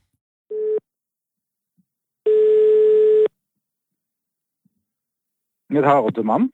Met 5.66 5.84
Harold 5.84 6.14
de 6.14 6.22
Man. 6.22 6.50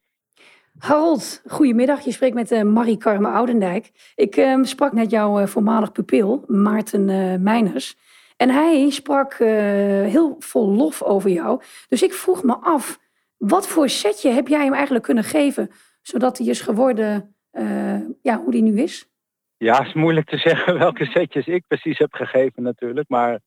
Harold, 0.79 1.43
goedemiddag. 1.47 2.01
Je 2.01 2.13
spreekt 2.13 2.35
met 2.35 2.53
uh, 2.53 2.63
Marie 2.63 2.97
Carme 2.97 3.29
Oudendijk. 3.29 4.13
Ik 4.15 4.37
uh, 4.37 4.63
sprak 4.63 4.93
net 4.93 5.11
jouw 5.11 5.41
uh, 5.41 5.47
voormalig 5.47 5.93
pupil, 5.93 6.45
Maarten 6.47 7.09
uh, 7.09 7.35
Meiners. 7.37 7.97
En 8.37 8.51
hij 8.51 8.91
sprak 8.91 9.35
heel 9.35 10.37
vol 10.39 10.69
lof 10.69 11.03
over 11.03 11.31
jou. 11.31 11.63
Dus 11.89 12.03
ik 12.03 12.13
vroeg 12.13 12.43
me 12.43 12.55
af, 12.55 12.99
wat 13.37 13.69
voor 13.69 13.89
setje 13.89 14.31
heb 14.31 14.49
jij 14.49 14.65
hem 14.65 14.73
eigenlijk 14.73 15.05
kunnen 15.05 15.25
geven... 15.25 15.71
zodat 16.03 16.39
hij 16.39 16.47
is 16.47 16.61
geworden 16.61 17.35
ja, 18.23 18.37
hoe 18.43 18.51
die 18.51 18.63
nu 18.63 18.83
is? 18.83 19.09
Ja, 19.57 19.79
het 19.79 19.87
is 19.87 19.93
moeilijk 19.93 20.29
te 20.29 20.37
zeggen 20.49 20.79
welke 20.79 21.05
setjes 21.05 21.47
ik 21.47 21.65
precies 21.67 21.99
heb 21.99 22.13
gegeven 22.13 22.63
natuurlijk. 22.63 23.09
Maar 23.09 23.41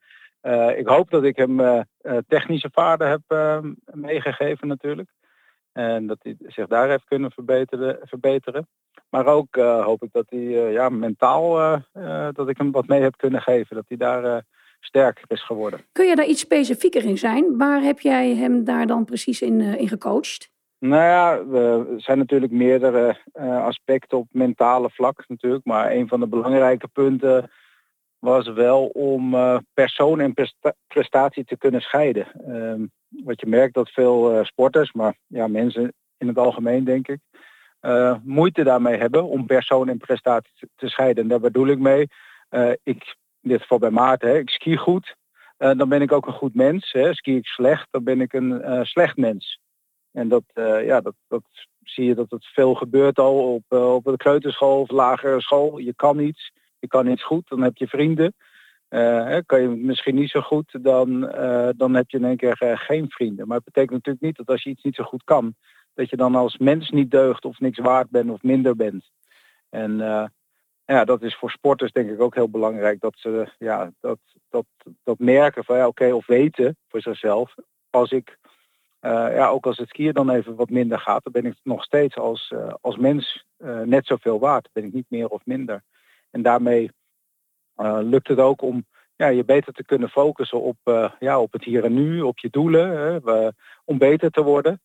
ik 0.76 0.88
hoop 0.88 1.10
dat 1.10 1.24
ik 1.24 1.36
hem 1.36 1.86
technische 2.28 2.70
vaarden 2.72 3.10
heb 3.10 3.22
meegegeven 3.94 4.68
natuurlijk. 4.68 5.10
En 5.72 6.08
dat 6.08 6.18
hij 6.22 6.36
zich 6.40 6.68
daar 6.68 6.90
heeft 6.90 7.06
kunnen 7.06 7.32
verbeteren. 7.32 8.00
verbeteren. 8.02 8.68
Maar 9.10 9.26
ook 9.26 9.56
uh, 9.56 9.86
hoop 9.86 10.04
ik 10.04 10.12
dat 10.12 10.26
hij 10.30 10.40
uh, 10.40 10.72
ja, 10.72 10.90
mentaal, 10.90 11.62
uh, 11.94 12.28
dat 12.32 12.50
ik 12.50 12.58
hem 12.58 12.72
wat 12.72 12.88
mee 12.88 13.02
heb 13.02 13.18
kunnen 13.18 13.42
geven. 13.42 13.76
Dat 13.76 13.86
hij 13.88 13.98
daar 13.98 14.44
sterker 14.80 15.24
is 15.28 15.46
geworden. 15.46 15.80
Kun 15.92 16.08
je 16.08 16.16
daar 16.16 16.26
iets 16.26 16.42
specifieker 16.42 17.04
in 17.04 17.18
zijn? 17.18 17.58
Waar 17.58 17.82
heb 17.82 18.00
jij 18.00 18.36
hem 18.36 18.64
daar 18.64 18.88
dan 18.88 19.06
precies 19.06 19.42
in, 19.42 19.62
in 19.62 19.88
gecoacht? 19.88 20.52
Nou 20.80 21.04
ja, 21.04 21.58
er 21.60 22.02
zijn 22.02 22.18
natuurlijk 22.18 22.52
meerdere 22.52 23.18
aspecten 23.64 24.18
op 24.18 24.28
mentale 24.32 24.90
vlak 24.90 25.24
natuurlijk. 25.28 25.66
Maar 25.66 25.92
een 25.92 26.08
van 26.08 26.20
de 26.20 26.28
belangrijke 26.28 26.88
punten 26.88 27.50
was 28.20 28.48
wel 28.48 28.86
om 28.86 29.36
persoon 29.74 30.20
en 30.20 30.34
prestatie 30.88 31.46
te 31.46 31.58
kunnen 31.58 31.82
scheiden. 31.82 32.28
Ehm, 32.48 32.86
wat 33.10 33.40
je 33.40 33.48
merkt 33.48 33.74
dat 33.74 33.90
veel 33.90 34.34
uh, 34.34 34.44
sporters, 34.44 34.92
maar 34.92 35.18
ja, 35.28 35.48
mensen 35.48 35.94
in 36.18 36.28
het 36.28 36.38
algemeen 36.38 36.84
denk 36.84 37.08
ik, 37.08 37.20
uh, 37.82 38.16
moeite 38.24 38.64
daarmee 38.64 38.98
hebben 38.98 39.24
om 39.24 39.46
persoon 39.46 39.90
en 39.90 39.98
prestatie 39.98 40.54
te, 40.76 40.90
scheiden. 40.90 41.24
En 41.24 41.30
daar 41.30 41.40
bedoel 41.40 41.68
ik 41.68 41.80
mee, 41.80 42.08
ik 42.84 43.18
in 43.42 43.50
dit 43.50 43.62
geval 43.62 43.78
bij 43.78 43.90
Maarten, 43.90 44.36
ik 44.36 44.50
ski 44.50 44.78
goed, 44.78 45.16
dan 45.58 45.90
ben 45.90 46.02
ik 46.02 46.12
ook 46.12 46.28
een 46.28 46.34
goed 46.34 46.56
mens. 46.56 46.92
Hè. 46.92 47.14
Ski 47.14 47.36
ik 47.36 47.46
slecht, 47.46 47.88
dan 47.92 48.04
ben 48.04 48.22
ik 48.22 48.34
een 48.34 48.86
slecht 48.86 49.18
mens. 49.18 49.60
En 50.12 50.28
dat, 50.28 50.44
ja, 50.84 51.02
dat, 51.02 51.14
dat 51.28 51.44
zie 51.84 52.06
je 52.06 52.16
dat 52.16 52.30
het 52.30 52.46
veel 52.46 52.76
gebeurt 52.76 53.20
al 53.20 53.54
op, 53.54 53.74
op 53.74 54.04
de 54.04 54.18
kleuterschool 54.18 54.82
of 54.82 54.92
lagere 54.92 55.42
school. 55.42 55.78
Je 55.78 55.94
kan 55.96 56.20
iets, 56.20 56.52
je 56.80 56.88
kan 56.88 57.08
iets 57.08 57.24
goed, 57.24 57.48
dan 57.50 57.62
heb 57.62 57.78
je 57.78 57.88
vrienden. 57.88 58.34
Uh, 58.90 59.38
kan 59.46 59.62
je 59.62 59.68
misschien 59.68 60.16
niet 60.16 60.30
zo 60.30 60.42
goed, 60.42 60.84
dan, 60.84 61.24
uh, 61.24 61.70
dan 61.76 61.94
heb 61.94 62.10
je 62.10 62.18
in 62.18 62.26
één 62.26 62.38
keer 62.38 62.62
uh, 62.64 62.78
geen 62.78 63.10
vrienden. 63.10 63.48
Maar 63.48 63.56
het 63.56 63.66
betekent 63.66 63.92
natuurlijk 63.92 64.26
niet 64.26 64.36
dat 64.36 64.48
als 64.50 64.64
je 64.64 64.70
iets 64.70 64.84
niet 64.84 64.96
zo 64.96 65.04
goed 65.04 65.24
kan, 65.24 65.56
dat 65.94 66.10
je 66.10 66.16
dan 66.16 66.36
als 66.36 66.58
mens 66.58 66.90
niet 66.90 67.12
deugt 67.12 67.46
of 67.46 67.60
niks 67.60 67.78
waard 67.78 68.10
bent 68.10 68.30
of 68.30 68.42
minder 68.42 68.76
bent. 68.76 69.12
En 69.70 69.98
ja, 70.86 71.06
dat 71.06 71.22
is 71.22 71.36
voor 71.36 71.52
sporters 71.52 71.92
denk 71.92 72.10
ik 72.10 72.22
ook 72.22 72.36
heel 72.36 72.50
belangrijk 72.50 73.00
dat 73.00 73.14
ze 73.18 73.52
ja, 73.58 73.92
dat, 74.00 74.20
dat, 74.50 74.66
dat 75.04 75.20
merken 75.20 75.64
van 75.64 75.78
ja, 75.78 75.88
oké, 75.88 76.14
of 76.14 76.26
weten 76.26 76.78
voor 76.88 77.02
zichzelf. 77.02 77.56
Als 77.90 78.12
ik, 78.12 78.38
ja, 79.02 79.48
ook 79.48 79.66
als 79.66 79.78
het 79.78 79.90
skiën 79.90 80.14
dan 80.14 80.30
even 80.30 80.56
wat 80.56 80.70
minder 80.70 81.00
gaat, 81.00 81.24
dan 81.24 81.34
ben 81.34 81.46
ik 81.46 81.56
nog 81.64 81.84
steeds 81.84 82.18
als, 82.18 82.54
als 82.82 82.98
mens 82.98 83.46
net 83.86 84.06
zoveel 84.06 84.40
waard. 84.40 84.70
Ben 84.74 84.84
ik 84.84 84.94
niet 84.94 85.10
meer 85.10 85.28
of 85.28 85.46
minder. 85.46 85.84
En 86.32 86.42
daarmee 86.42 86.92
uh, 87.78 88.00
lukt 88.02 88.28
het 88.28 88.40
ook 88.40 88.62
om 88.62 88.86
ja, 89.16 89.28
je 89.28 89.46
beter 89.46 89.74
te 89.74 89.86
kunnen 89.86 90.10
focussen 90.10 90.62
op, 90.62 90.78
uh, 90.84 91.12
ja, 91.20 91.42
op 91.42 91.54
het 91.54 91.64
hier 91.64 91.84
en 91.84 91.94
nu, 91.94 92.22
op 92.22 92.40
je 92.40 92.50
doelen, 92.50 92.90
hè, 92.90 93.50
om 93.86 93.98
beter 93.98 94.30
te 94.32 94.44
worden. 94.44 94.82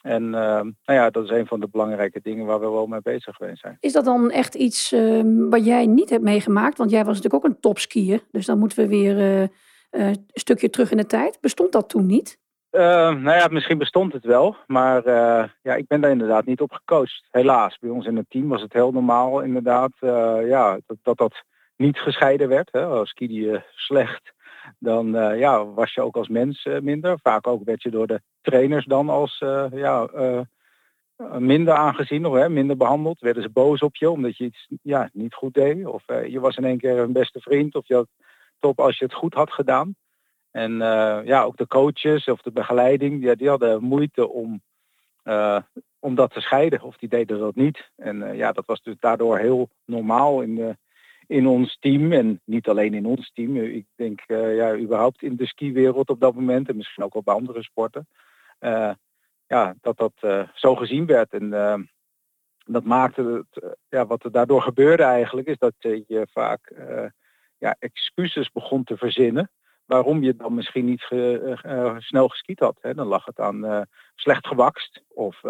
En 0.00 0.22
uh, 0.22 0.30
nou 0.32 0.72
ja, 0.84 1.10
dat 1.10 1.24
is 1.24 1.30
een 1.30 1.46
van 1.46 1.60
de 1.60 1.68
belangrijke 1.68 2.20
dingen 2.20 2.46
waar 2.46 2.60
we 2.60 2.70
wel 2.70 2.86
mee 2.86 3.02
bezig 3.02 3.36
geweest 3.36 3.60
zijn. 3.60 3.76
Is 3.80 3.92
dat 3.92 4.04
dan 4.04 4.30
echt 4.30 4.54
iets 4.54 4.92
ehm, 4.92 5.48
wat 5.48 5.64
jij 5.64 5.86
niet 5.86 6.10
hebt 6.10 6.22
meegemaakt? 6.22 6.78
Want 6.78 6.90
jij 6.90 7.04
was 7.04 7.16
natuurlijk 7.16 7.44
ook 7.44 7.50
een 7.50 7.60
topskier. 7.60 8.24
Dus 8.30 8.46
dan 8.46 8.58
moeten 8.58 8.78
we 8.78 8.88
weer 8.88 9.48
een 9.90 10.26
stukje 10.32 10.70
terug 10.70 10.90
in 10.90 10.96
de 10.96 11.06
tijd. 11.06 11.40
Bestond 11.40 11.72
dat 11.72 11.88
toen 11.88 12.06
niet? 12.06 12.38
Nou 12.78 13.32
ja, 13.32 13.48
misschien 13.50 13.78
bestond 13.78 14.12
het 14.12 14.24
wel. 14.24 14.56
Maar 14.66 15.06
ja, 15.62 15.74
ik 15.74 15.86
ben 15.86 16.00
daar 16.00 16.10
inderdaad 16.10 16.44
niet 16.44 16.60
op 16.60 16.72
gecoacht. 16.72 17.28
Helaas. 17.30 17.78
Bij 17.78 17.90
ons 17.90 18.06
in 18.06 18.16
het 18.16 18.30
team 18.30 18.48
was 18.48 18.62
het 18.62 18.72
heel 18.72 18.92
normaal 18.92 19.40
inderdaad 19.40 19.92
ja, 20.44 20.78
dat, 20.86 20.96
dat 21.02 21.18
dat 21.18 21.42
niet 21.76 21.98
gescheiden 21.98 22.48
werd. 22.48 22.68
Hè. 22.72 22.84
Als 22.84 23.08
skiede 23.08 23.34
je 23.34 23.62
slecht, 23.74 24.32
dan 24.78 25.06
ja, 25.36 25.66
was 25.66 25.94
je 25.94 26.02
ook 26.02 26.16
als 26.16 26.28
mens 26.28 26.68
minder. 26.80 27.18
Vaak 27.22 27.46
ook 27.46 27.64
werd 27.64 27.82
je 27.82 27.90
door 27.90 28.06
de 28.06 28.20
trainers 28.40 28.84
dan 28.84 29.08
als 29.08 29.38
ja, 29.72 30.08
minder 31.38 31.74
aangezien 31.74 32.26
of 32.26 32.34
hè, 32.34 32.48
minder 32.48 32.76
behandeld. 32.76 33.20
Werden 33.20 33.42
ze 33.42 33.50
boos 33.50 33.80
op 33.80 33.96
je 33.96 34.10
omdat 34.10 34.36
je 34.36 34.44
iets 34.44 34.68
ja, 34.82 35.08
niet 35.12 35.34
goed 35.34 35.54
deed. 35.54 35.86
Of 35.86 36.02
je 36.06 36.40
was 36.40 36.56
in 36.56 36.64
één 36.64 36.78
keer 36.78 36.98
een 36.98 37.12
beste 37.12 37.40
vriend 37.40 37.74
of 37.74 37.88
je 37.88 37.94
had 37.94 38.08
top 38.58 38.80
als 38.80 38.98
je 38.98 39.04
het 39.04 39.14
goed 39.14 39.34
had 39.34 39.52
gedaan. 39.52 39.94
En 40.54 40.76
ja, 41.24 41.42
ook 41.42 41.56
de 41.56 41.66
coaches 41.66 42.28
of 42.28 42.40
de 42.42 42.52
begeleiding, 42.52 43.36
die, 43.36 43.48
hadden 43.48 43.82
moeite 43.82 44.28
om, 44.28 44.62
om 45.98 46.14
dat 46.14 46.32
te 46.32 46.40
scheiden. 46.40 46.82
Of 46.82 46.96
die 46.96 47.08
deden 47.08 47.38
dat 47.38 47.54
niet. 47.54 47.90
En 47.96 48.36
ja, 48.36 48.52
dat 48.52 48.66
was 48.66 48.82
dus 48.82 48.94
daardoor 48.98 49.38
heel 49.38 49.68
normaal 49.84 50.40
in 50.40 50.54
de 50.54 50.76
in 51.26 51.46
ons 51.46 51.76
team. 51.80 52.12
En 52.12 52.40
niet 52.44 52.68
alleen 52.68 52.94
in 52.94 53.06
ons 53.06 53.32
team. 53.32 53.56
Ik 53.56 53.86
denk 53.96 54.20
ja, 54.26 54.76
überhaupt 54.76 55.22
in 55.22 55.36
de 55.36 55.46
skiwereld 55.46 56.08
op 56.08 56.20
dat 56.20 56.34
moment. 56.34 56.68
En 56.68 56.76
misschien 56.76 57.04
ook 57.04 57.24
bij 57.24 57.34
andere 57.34 57.62
sporten. 57.62 58.08
Ja, 59.46 59.74
dat 59.80 59.96
dat 59.96 60.46
zo 60.54 60.74
gezien 60.74 61.06
werd. 61.06 61.32
En 61.32 61.50
dat 62.66 62.84
maakte 62.84 63.22
het, 63.22 63.76
ja, 63.88 64.06
wat 64.06 64.24
er 64.24 64.32
daardoor 64.32 64.62
gebeurde 64.62 65.02
eigenlijk, 65.02 65.48
is 65.48 65.58
dat 65.58 65.74
je 65.80 66.26
vaak 66.32 66.72
ja, 67.58 67.76
excuses 67.78 68.50
begon 68.50 68.84
te 68.84 68.96
verzinnen. 68.96 69.50
Waarom 69.86 70.22
je 70.22 70.36
dan 70.36 70.54
misschien 70.54 70.84
niet 70.84 71.02
ge, 71.02 71.96
snel 71.98 72.28
geskiet 72.28 72.60
had. 72.60 72.78
Hè. 72.80 72.94
Dan 72.94 73.06
lag 73.06 73.24
het 73.24 73.40
aan 73.40 73.86
slecht 74.14 74.46
gewakst. 74.46 75.02
Of 75.08 75.42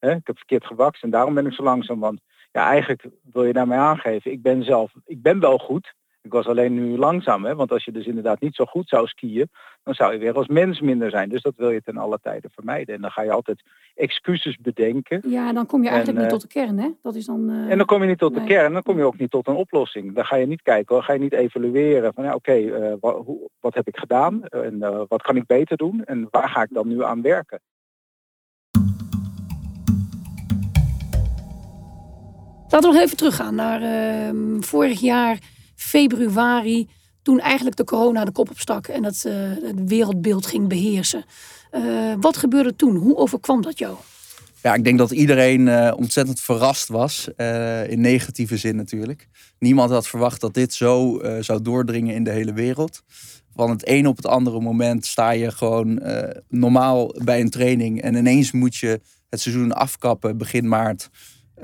ik 0.00 0.26
heb 0.26 0.36
verkeerd 0.36 0.66
gewakst 0.66 1.02
en 1.02 1.10
daarom 1.10 1.34
ben 1.34 1.46
ik 1.46 1.52
zo 1.52 1.62
langzaam. 1.62 2.00
Want 2.00 2.20
ja, 2.52 2.66
eigenlijk 2.66 3.04
wil 3.32 3.44
je 3.44 3.52
daarmee 3.52 3.78
aangeven, 3.78 4.32
ik 4.32 4.42
ben 4.42 4.64
zelf, 4.64 4.92
ik 5.04 5.22
ben 5.22 5.40
wel 5.40 5.58
goed. 5.58 5.94
Ik 6.22 6.32
was 6.32 6.46
alleen 6.46 6.74
nu 6.74 6.98
langzaam, 6.98 7.44
hè? 7.44 7.54
want 7.54 7.72
als 7.72 7.84
je 7.84 7.92
dus 7.92 8.06
inderdaad 8.06 8.40
niet 8.40 8.54
zo 8.54 8.64
goed 8.64 8.88
zou 8.88 9.06
skiën, 9.06 9.50
dan 9.82 9.94
zou 9.94 10.12
je 10.12 10.18
weer 10.18 10.34
als 10.34 10.46
mens 10.46 10.80
minder 10.80 11.10
zijn. 11.10 11.28
Dus 11.28 11.42
dat 11.42 11.54
wil 11.56 11.70
je 11.70 11.82
ten 11.82 11.96
alle 11.96 12.18
tijden 12.22 12.50
vermijden. 12.50 12.94
En 12.94 13.00
dan 13.00 13.10
ga 13.10 13.22
je 13.22 13.32
altijd 13.32 13.62
excuses 13.94 14.56
bedenken. 14.56 15.22
Ja, 15.26 15.48
en 15.48 15.54
dan 15.54 15.66
kom 15.66 15.82
je 15.82 15.88
eigenlijk 15.88 16.18
niet 16.18 16.26
eh, 16.26 16.32
tot 16.32 16.42
de 16.42 16.48
kern, 16.48 16.78
hè? 16.78 16.90
Dat 17.02 17.14
is 17.14 17.26
dan, 17.26 17.50
uh... 17.50 17.70
En 17.70 17.76
dan 17.76 17.86
kom 17.86 18.02
je 18.02 18.08
niet 18.08 18.18
tot 18.18 18.34
de 18.34 18.44
kern, 18.44 18.72
dan 18.72 18.82
kom 18.82 18.98
je 18.98 19.04
ook 19.04 19.18
niet 19.18 19.30
tot 19.30 19.48
een 19.48 19.54
oplossing. 19.54 20.14
Dan 20.14 20.24
ga 20.24 20.36
je 20.36 20.46
niet 20.46 20.62
kijken, 20.62 20.94
dan 20.94 21.04
ga 21.04 21.12
je 21.12 21.18
niet 21.18 21.32
evalueren 21.32 22.14
van 22.14 22.24
ja, 22.24 22.34
oké, 22.34 22.50
okay, 22.50 22.90
uh, 22.90 22.94
wat, 23.00 23.24
wat, 23.60 23.74
heb 23.74 23.88
ik 23.88 23.96
gedaan 23.96 24.44
en 24.44 24.78
wat 25.08 25.22
kan 25.22 25.36
ik 25.36 25.46
beter 25.46 25.76
doen 25.76 26.04
en 26.04 26.28
waar 26.30 26.48
ga 26.48 26.62
ik 26.62 26.70
dan 26.72 26.88
nu 26.88 27.04
aan 27.04 27.22
werken. 27.22 27.60
Laten 32.68 32.90
we 32.90 32.94
nog 32.94 33.04
even 33.04 33.16
teruggaan 33.16 33.54
naar 33.54 33.82
uh, 33.82 34.60
vorig 34.60 35.00
jaar 35.00 35.38
februari. 35.82 36.88
Toen 37.22 37.40
eigenlijk 37.40 37.76
de 37.76 37.84
corona 37.84 38.24
de 38.24 38.32
kop 38.32 38.50
opstak 38.50 38.86
en 38.86 39.04
het, 39.04 39.24
uh, 39.26 39.32
het 39.62 39.88
wereldbeeld 39.88 40.46
ging 40.46 40.68
beheersen. 40.68 41.24
Uh, 41.72 42.14
wat 42.20 42.36
gebeurde 42.36 42.76
toen? 42.76 42.96
Hoe 42.96 43.16
overkwam 43.16 43.62
dat 43.62 43.78
jou? 43.78 43.96
Ja, 44.62 44.74
ik 44.74 44.84
denk 44.84 44.98
dat 44.98 45.10
iedereen 45.10 45.66
uh, 45.66 45.92
ontzettend 45.96 46.40
verrast 46.40 46.88
was. 46.88 47.28
in 47.88 48.00
negatieve 48.00 48.56
zin 48.56 48.76
natuurlijk. 48.76 49.28
Niemand 49.58 49.90
had 49.90 50.06
verwacht 50.06 50.40
dat 50.40 50.54
dit 50.54 50.74
zo 50.74 51.20
zou 51.40 51.62
doordringen 51.62 52.14
in 52.14 52.24
de 52.24 52.30
hele 52.30 52.52
wereld. 52.52 53.02
Van 53.54 53.70
het 53.70 53.88
een 53.88 54.06
op 54.06 54.16
het 54.16 54.26
andere 54.26 54.60
moment 54.60 55.06
sta 55.06 55.30
je 55.30 55.50
gewoon 55.50 56.02
normaal 56.48 57.14
bij 57.24 57.40
een 57.40 57.50
training. 57.50 58.02
En 58.02 58.14
ineens 58.14 58.52
moet 58.52 58.76
je 58.76 59.00
het 59.30 59.40
seizoen 59.40 59.72
afkappen 59.72 60.36
begin 60.38 60.68
maart. 60.68 61.10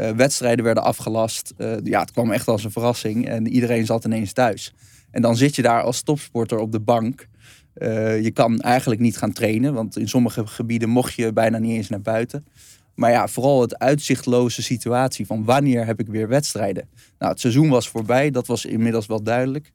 Uh, 0.00 0.10
wedstrijden 0.10 0.64
werden 0.64 0.82
afgelast. 0.82 1.54
Uh, 1.58 1.76
ja, 1.82 2.00
het 2.00 2.10
kwam 2.10 2.32
echt 2.32 2.48
als 2.48 2.64
een 2.64 2.70
verrassing. 2.70 3.28
En 3.28 3.48
iedereen 3.48 3.86
zat 3.86 4.04
ineens 4.04 4.32
thuis. 4.32 4.74
En 5.10 5.22
dan 5.22 5.36
zit 5.36 5.56
je 5.56 5.62
daar 5.62 5.82
als 5.82 6.02
topsporter 6.02 6.58
op 6.58 6.72
de 6.72 6.80
bank. 6.80 7.28
Uh, 7.74 8.22
je 8.22 8.30
kan 8.30 8.60
eigenlijk 8.60 9.00
niet 9.00 9.16
gaan 9.16 9.32
trainen. 9.32 9.74
Want 9.74 9.96
in 9.96 10.08
sommige 10.08 10.46
gebieden 10.46 10.88
mocht 10.88 11.14
je 11.14 11.32
bijna 11.32 11.58
niet 11.58 11.76
eens 11.76 11.88
naar 11.88 12.00
buiten. 12.00 12.46
Maar 12.94 13.10
ja, 13.10 13.28
vooral 13.28 13.60
het 13.60 13.78
uitzichtloze 13.78 14.62
situatie 14.62 15.26
van 15.26 15.44
wanneer 15.44 15.86
heb 15.86 16.00
ik 16.00 16.06
weer 16.06 16.28
wedstrijden. 16.28 16.88
Nou, 17.18 17.32
het 17.32 17.40
seizoen 17.40 17.68
was 17.68 17.88
voorbij. 17.88 18.30
Dat 18.30 18.46
was 18.46 18.64
inmiddels 18.64 19.06
wel 19.06 19.22
duidelijk. 19.22 19.72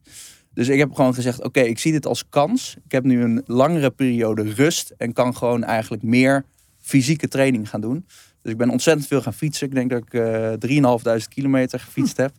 Dus 0.54 0.68
ik 0.68 0.78
heb 0.78 0.92
gewoon 0.92 1.14
gezegd, 1.14 1.44
oké, 1.44 1.60
ik 1.60 1.78
zie 1.78 1.92
dit 1.92 2.06
als 2.06 2.28
kans. 2.28 2.76
Ik 2.84 2.92
heb 2.92 3.04
nu 3.04 3.22
een 3.22 3.42
langere 3.46 3.90
periode 3.90 4.52
rust. 4.52 4.94
En 4.96 5.12
kan 5.12 5.36
gewoon 5.36 5.64
eigenlijk 5.64 6.02
meer 6.02 6.44
fysieke 6.80 7.28
training 7.28 7.68
gaan 7.68 7.80
doen. 7.80 8.06
Dus 8.44 8.52
ik 8.52 8.58
ben 8.58 8.70
ontzettend 8.70 9.06
veel 9.06 9.22
gaan 9.22 9.34
fietsen. 9.34 9.66
Ik 9.66 9.74
denk 9.74 9.90
dat 9.90 10.02
ik 10.02 10.12
uh, 10.12 10.52
eh, 10.52 11.20
3.500 11.20 11.28
kilometer 11.28 11.80
gefietst 11.80 12.16
heb. 12.16 12.32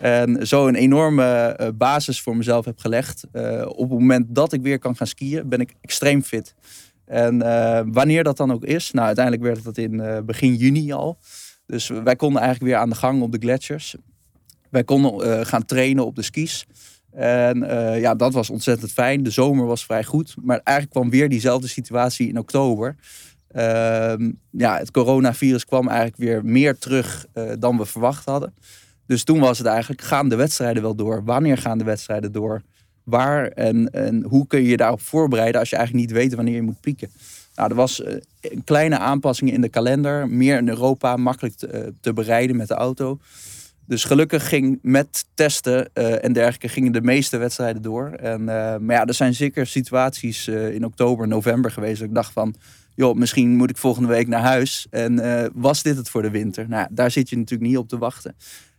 En 0.00 0.46
zo 0.46 0.66
een 0.66 0.74
enorme 0.74 1.56
uh, 1.60 1.68
basis 1.74 2.20
voor 2.20 2.36
mezelf 2.36 2.64
heb 2.64 2.78
gelegd. 2.78 3.26
Uh, 3.32 3.62
op 3.66 3.90
het 3.90 3.98
moment 3.98 4.26
dat 4.28 4.52
ik 4.52 4.62
weer 4.62 4.78
kan 4.78 4.96
gaan 4.96 5.06
skiën, 5.06 5.48
ben 5.48 5.60
ik 5.60 5.74
extreem 5.80 6.22
fit. 6.22 6.54
En 7.04 7.38
wanneer 7.92 8.24
dat 8.24 8.36
dan 8.36 8.52
ook 8.52 8.64
is, 8.64 8.90
nou 8.90 9.06
uiteindelijk 9.06 9.44
werd 9.44 9.64
dat 9.64 9.78
in 9.78 10.22
begin 10.26 10.54
juni 10.54 10.92
al. 10.92 11.18
Dus 11.66 11.88
wij 11.88 12.16
konden 12.16 12.42
eigenlijk 12.42 12.72
weer 12.72 12.82
aan 12.82 12.90
de 12.90 12.96
gang 12.96 13.22
op 13.22 13.32
de 13.32 13.38
gletsjers. 13.38 13.96
Wij 14.70 14.84
konden 14.84 15.46
gaan 15.46 15.64
trainen 15.64 16.06
op 16.06 16.16
de 16.16 16.22
skis. 16.22 16.66
En 17.10 17.58
ja, 18.00 18.14
dat 18.14 18.32
was 18.32 18.50
ontzettend 18.50 18.92
fijn. 18.92 19.22
De 19.22 19.30
zomer 19.30 19.66
was 19.66 19.84
vrij 19.84 20.04
goed. 20.04 20.34
Maar 20.42 20.60
eigenlijk 20.62 20.90
kwam 20.90 21.10
weer 21.10 21.28
diezelfde 21.28 21.68
situatie 21.68 22.28
in 22.28 22.38
oktober. 22.38 22.96
Ehm, 23.50 24.30
ja, 24.50 24.78
het 24.78 24.90
coronavirus 24.90 25.64
kwam 25.64 25.88
eigenlijk 25.88 26.16
weer 26.16 26.44
meer 26.44 26.78
terug 26.78 27.26
uh, 27.34 27.50
dan 27.58 27.76
we 27.76 27.86
verwacht 27.86 28.24
hadden. 28.24 28.54
Dus 29.06 29.24
toen 29.24 29.40
was 29.40 29.58
het 29.58 29.66
eigenlijk, 29.66 30.02
gaan 30.02 30.28
de 30.28 30.36
wedstrijden 30.36 30.82
wel 30.82 30.94
door? 30.94 31.24
Wanneer 31.24 31.58
gaan 31.58 31.78
de 31.78 31.84
wedstrijden 31.84 32.32
door? 32.32 32.62
Waar 33.04 33.46
en, 33.46 33.90
en 33.90 34.24
hoe 34.28 34.46
kun 34.46 34.62
je 34.62 34.68
je 34.68 34.76
daarop 34.76 35.00
voorbereiden 35.00 35.60
als 35.60 35.70
je 35.70 35.76
eigenlijk 35.76 36.06
niet 36.06 36.16
weet 36.16 36.34
wanneer 36.34 36.54
je 36.54 36.62
moet 36.62 36.80
pieken? 36.80 37.10
Nou, 37.54 37.70
er 37.70 37.76
was 37.76 38.00
uh, 38.00 38.14
een 38.40 38.64
kleine 38.64 38.98
aanpassing 38.98 39.52
in 39.52 39.60
de 39.60 39.68
kalender. 39.68 40.28
Meer 40.28 40.58
in 40.58 40.68
Europa, 40.68 41.16
makkelijk 41.16 41.54
te, 41.54 41.72
uh, 41.72 41.80
te 42.00 42.12
bereiden 42.12 42.56
met 42.56 42.68
de 42.68 42.74
auto. 42.74 43.18
Dus 43.86 44.04
gelukkig 44.04 44.48
ging 44.48 44.78
met 44.82 45.24
testen 45.34 45.94
en 45.94 46.32
dergelijke 46.32 46.68
gingen 46.68 46.92
de 46.92 47.02
meeste 47.02 47.36
wedstrijden 47.36 47.82
door. 47.82 48.10
En, 48.10 48.44
maar 48.44 48.96
ja, 48.96 49.06
er 49.06 49.14
zijn 49.14 49.34
zeker 49.34 49.66
situaties 49.66 50.48
in 50.48 50.84
oktober, 50.84 51.28
november 51.28 51.70
geweest. 51.70 51.98
Dat 51.98 52.08
ik 52.08 52.14
dacht 52.14 52.32
van, 52.32 52.54
joh, 53.00 53.16
misschien 53.16 53.56
moet 53.56 53.70
ik 53.70 53.76
volgende 53.76 54.08
week 54.08 54.28
naar 54.28 54.42
huis. 54.42 54.86
En 54.90 55.12
uh, 55.12 55.44
was 55.54 55.82
dit 55.82 55.96
het 55.96 56.08
voor 56.08 56.22
de 56.22 56.30
winter? 56.30 56.68
Nou, 56.68 56.88
daar 56.90 57.10
zit 57.10 57.28
je 57.28 57.36
natuurlijk 57.36 57.70
niet 57.70 57.78
op 57.78 57.88
te 57.88 57.98
wachten. 57.98 58.36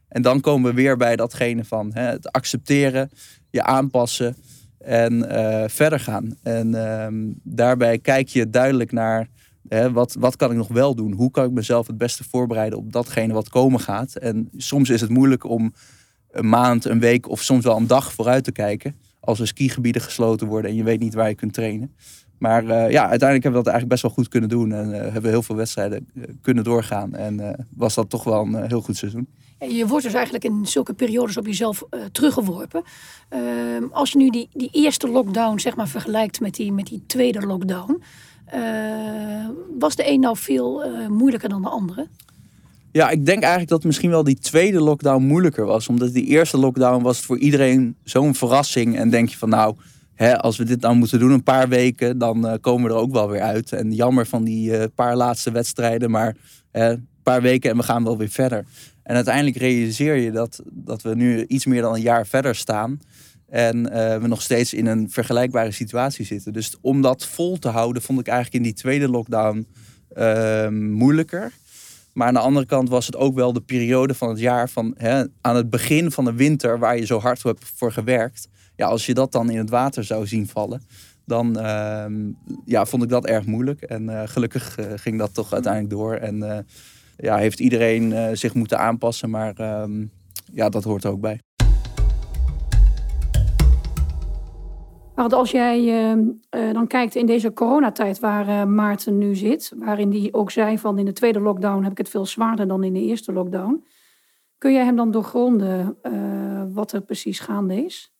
En 0.07 0.21
dan 0.21 0.41
komen 0.41 0.69
we 0.69 0.75
weer 0.75 0.97
bij 0.97 1.15
datgene 1.15 1.65
van 1.65 1.91
hè, 1.93 2.01
het 2.01 2.31
accepteren, 2.31 3.09
je 3.49 3.63
aanpassen 3.63 4.35
en 4.77 5.13
uh, 5.13 5.63
verder 5.67 5.99
gaan. 5.99 6.35
En 6.43 6.67
uh, 6.67 7.07
daarbij 7.43 7.99
kijk 7.99 8.27
je 8.27 8.49
duidelijk 8.49 8.91
naar 8.91 9.27
hè, 9.67 9.91
wat, 9.91 10.15
wat 10.19 10.35
kan 10.35 10.51
ik 10.51 10.57
nog 10.57 10.67
wel 10.67 10.95
doen? 10.95 11.11
Hoe 11.11 11.31
kan 11.31 11.45
ik 11.45 11.51
mezelf 11.51 11.87
het 11.87 11.97
beste 11.97 12.23
voorbereiden 12.23 12.79
op 12.79 12.91
datgene 12.91 13.33
wat 13.33 13.49
komen 13.49 13.79
gaat? 13.79 14.15
En 14.15 14.49
soms 14.57 14.89
is 14.89 15.01
het 15.01 15.09
moeilijk 15.09 15.43
om 15.43 15.73
een 16.31 16.49
maand, 16.49 16.85
een 16.85 16.99
week 16.99 17.29
of 17.29 17.41
soms 17.41 17.63
wel 17.63 17.77
een 17.77 17.87
dag 17.87 18.13
vooruit 18.13 18.43
te 18.43 18.51
kijken. 18.51 18.95
Als 19.19 19.39
er 19.39 19.47
skigebieden 19.47 20.01
gesloten 20.01 20.47
worden 20.47 20.71
en 20.71 20.77
je 20.77 20.83
weet 20.83 20.99
niet 20.99 21.13
waar 21.13 21.29
je 21.29 21.35
kunt 21.35 21.53
trainen. 21.53 21.95
Maar 22.41 22.63
ja, 22.65 23.09
uiteindelijk 23.09 23.43
hebben 23.43 23.51
we 23.51 23.65
dat 23.65 23.67
eigenlijk 23.67 23.87
best 23.87 24.01
wel 24.01 24.11
goed 24.11 24.27
kunnen 24.27 24.49
doen. 24.49 24.71
En 24.71 24.89
hebben 24.89 25.21
we 25.21 25.27
heel 25.27 25.43
veel 25.43 25.55
wedstrijden 25.55 26.07
kunnen 26.41 26.63
doorgaan. 26.63 27.15
En 27.15 27.65
was 27.75 27.95
dat 27.95 28.09
toch 28.09 28.23
wel 28.23 28.41
een 28.41 28.67
heel 28.67 28.81
goed 28.81 28.97
seizoen. 28.97 29.27
Je 29.59 29.87
wordt 29.87 30.05
dus 30.05 30.13
eigenlijk 30.13 30.43
in 30.43 30.65
zulke 30.65 30.93
periodes 30.93 31.37
op 31.37 31.45
jezelf 31.45 31.83
uh, 31.91 32.01
teruggeworpen. 32.11 32.83
Ehm, 33.29 33.83
als 33.91 34.11
je 34.11 34.17
nu 34.17 34.29
die, 34.29 34.49
die 34.53 34.69
eerste 34.71 35.07
lockdown 35.07 35.59
zeg 35.59 35.75
maar, 35.75 35.87
vergelijkt 35.87 36.39
met 36.39 36.55
die, 36.55 36.71
met 36.71 36.85
die 36.85 37.03
tweede 37.07 37.41
lockdown. 37.41 38.03
Uh, 38.55 39.49
was 39.79 39.95
de 39.95 40.09
een 40.09 40.19
nou 40.19 40.37
veel 40.37 40.83
moeilijker 41.09 41.49
dan 41.49 41.61
de 41.61 41.69
andere? 41.69 42.07
Ja, 42.91 43.09
ik 43.09 43.25
denk 43.25 43.39
eigenlijk 43.39 43.69
dat 43.69 43.83
misschien 43.83 44.09
wel 44.09 44.23
die 44.23 44.39
tweede 44.39 44.81
lockdown 44.81 45.23
moeilijker 45.23 45.65
was. 45.65 45.87
Omdat 45.87 46.13
die 46.13 46.25
eerste 46.25 46.57
lockdown 46.57 47.03
was 47.03 47.19
voor 47.19 47.37
iedereen 47.37 47.95
zo'n 48.03 48.35
verrassing. 48.35 48.97
En 48.97 49.09
denk 49.09 49.29
je 49.29 49.37
van 49.37 49.49
nou, 49.49 49.75
hè, 50.21 50.37
als 50.37 50.57
we 50.57 50.63
dit 50.63 50.81
nou 50.81 50.95
moeten 50.95 51.19
doen 51.19 51.31
een 51.31 51.43
paar 51.43 51.69
weken, 51.69 52.17
dan 52.17 52.57
komen 52.61 52.87
we 52.87 52.95
er 52.95 53.01
ook 53.01 53.11
wel 53.11 53.29
weer 53.29 53.41
uit. 53.41 53.71
En 53.71 53.93
jammer 53.93 54.25
van 54.25 54.43
die 54.43 54.87
paar 54.89 55.15
laatste 55.15 55.51
wedstrijden, 55.51 56.11
maar 56.11 56.35
een 56.71 57.07
paar 57.23 57.41
weken 57.41 57.69
en 57.69 57.77
we 57.77 57.83
gaan 57.83 58.03
wel 58.03 58.17
weer 58.17 58.29
verder. 58.29 58.65
En 59.03 59.15
uiteindelijk 59.15 59.57
realiseer 59.57 60.15
je 60.15 60.31
dat, 60.31 60.61
dat 60.71 61.01
we 61.01 61.15
nu 61.15 61.45
iets 61.45 61.65
meer 61.65 61.81
dan 61.81 61.93
een 61.93 62.01
jaar 62.01 62.27
verder 62.27 62.55
staan. 62.55 62.99
En 63.47 63.77
uh, 63.77 64.17
we 64.17 64.27
nog 64.27 64.41
steeds 64.41 64.73
in 64.73 64.85
een 64.85 65.09
vergelijkbare 65.09 65.71
situatie 65.71 66.25
zitten. 66.25 66.53
Dus 66.53 66.75
om 66.81 67.01
dat 67.01 67.25
vol 67.25 67.59
te 67.59 67.67
houden, 67.67 68.01
vond 68.01 68.19
ik 68.19 68.27
eigenlijk 68.27 68.57
in 68.57 68.71
die 68.71 68.81
tweede 68.81 69.09
lockdown 69.09 69.67
uh, 70.17 70.67
moeilijker. 70.67 71.51
Maar 72.13 72.27
aan 72.27 72.33
de 72.33 72.39
andere 72.39 72.65
kant 72.65 72.89
was 72.89 73.05
het 73.05 73.15
ook 73.15 73.35
wel 73.35 73.53
de 73.53 73.61
periode 73.61 74.13
van 74.13 74.29
het 74.29 74.39
jaar 74.39 74.69
van 74.69 74.93
hè, 74.97 75.23
aan 75.41 75.55
het 75.55 75.69
begin 75.69 76.11
van 76.11 76.25
de 76.25 76.33
winter, 76.33 76.79
waar 76.79 76.97
je 76.97 77.05
zo 77.05 77.19
hard 77.19 77.43
hebt 77.43 77.71
voor 77.75 77.91
gewerkt. 77.91 78.47
Ja, 78.81 78.87
als 78.87 79.05
je 79.05 79.13
dat 79.13 79.31
dan 79.31 79.49
in 79.49 79.57
het 79.57 79.69
water 79.69 80.03
zou 80.03 80.27
zien 80.27 80.47
vallen, 80.47 80.81
dan 81.25 81.57
uh, 81.57 82.05
ja, 82.65 82.85
vond 82.85 83.03
ik 83.03 83.09
dat 83.09 83.25
erg 83.25 83.45
moeilijk. 83.45 83.81
En 83.81 84.09
eh, 84.09 84.27
gelukkig 84.27 84.77
eh, 84.77 84.85
ging 84.95 85.17
dat 85.17 85.33
toch 85.33 85.53
uiteindelijk 85.53 85.93
door. 85.93 86.13
En 86.13 86.65
ja, 87.17 87.37
heeft 87.37 87.59
iedereen 87.59 88.37
zich 88.37 88.53
moeten 88.53 88.79
aanpassen. 88.79 89.29
Maar 89.29 89.81
um, 89.81 90.11
ja, 90.53 90.69
dat 90.69 90.83
hoort 90.83 91.03
er 91.03 91.11
ook 91.11 91.19
bij. 91.19 91.39
Want 95.15 95.33
als 95.33 95.51
jij 95.51 95.79
uh, 95.83 96.73
dan 96.73 96.87
kijkt 96.87 97.15
in 97.15 97.25
deze 97.25 97.53
coronatijd 97.53 98.19
waar 98.19 98.67
Maarten 98.67 99.17
nu 99.17 99.35
zit, 99.35 99.73
waarin 99.77 100.11
hij 100.11 100.29
ook 100.31 100.51
zei 100.51 100.77
van 100.77 100.99
in 100.99 101.05
de 101.05 101.13
tweede 101.13 101.39
lockdown 101.39 101.83
heb 101.83 101.91
ik 101.91 101.97
het 101.97 102.09
veel 102.09 102.25
zwaarder 102.25 102.67
dan 102.67 102.83
in 102.83 102.93
de 102.93 103.01
eerste 103.01 103.33
lockdown. 103.33 103.85
Kun 104.57 104.73
jij 104.73 104.83
hem 104.83 104.95
dan 104.95 105.11
doorgronden 105.11 105.97
wat 106.73 106.91
er 106.91 107.01
precies 107.01 107.39
gaande 107.39 107.85
is? 107.85 108.11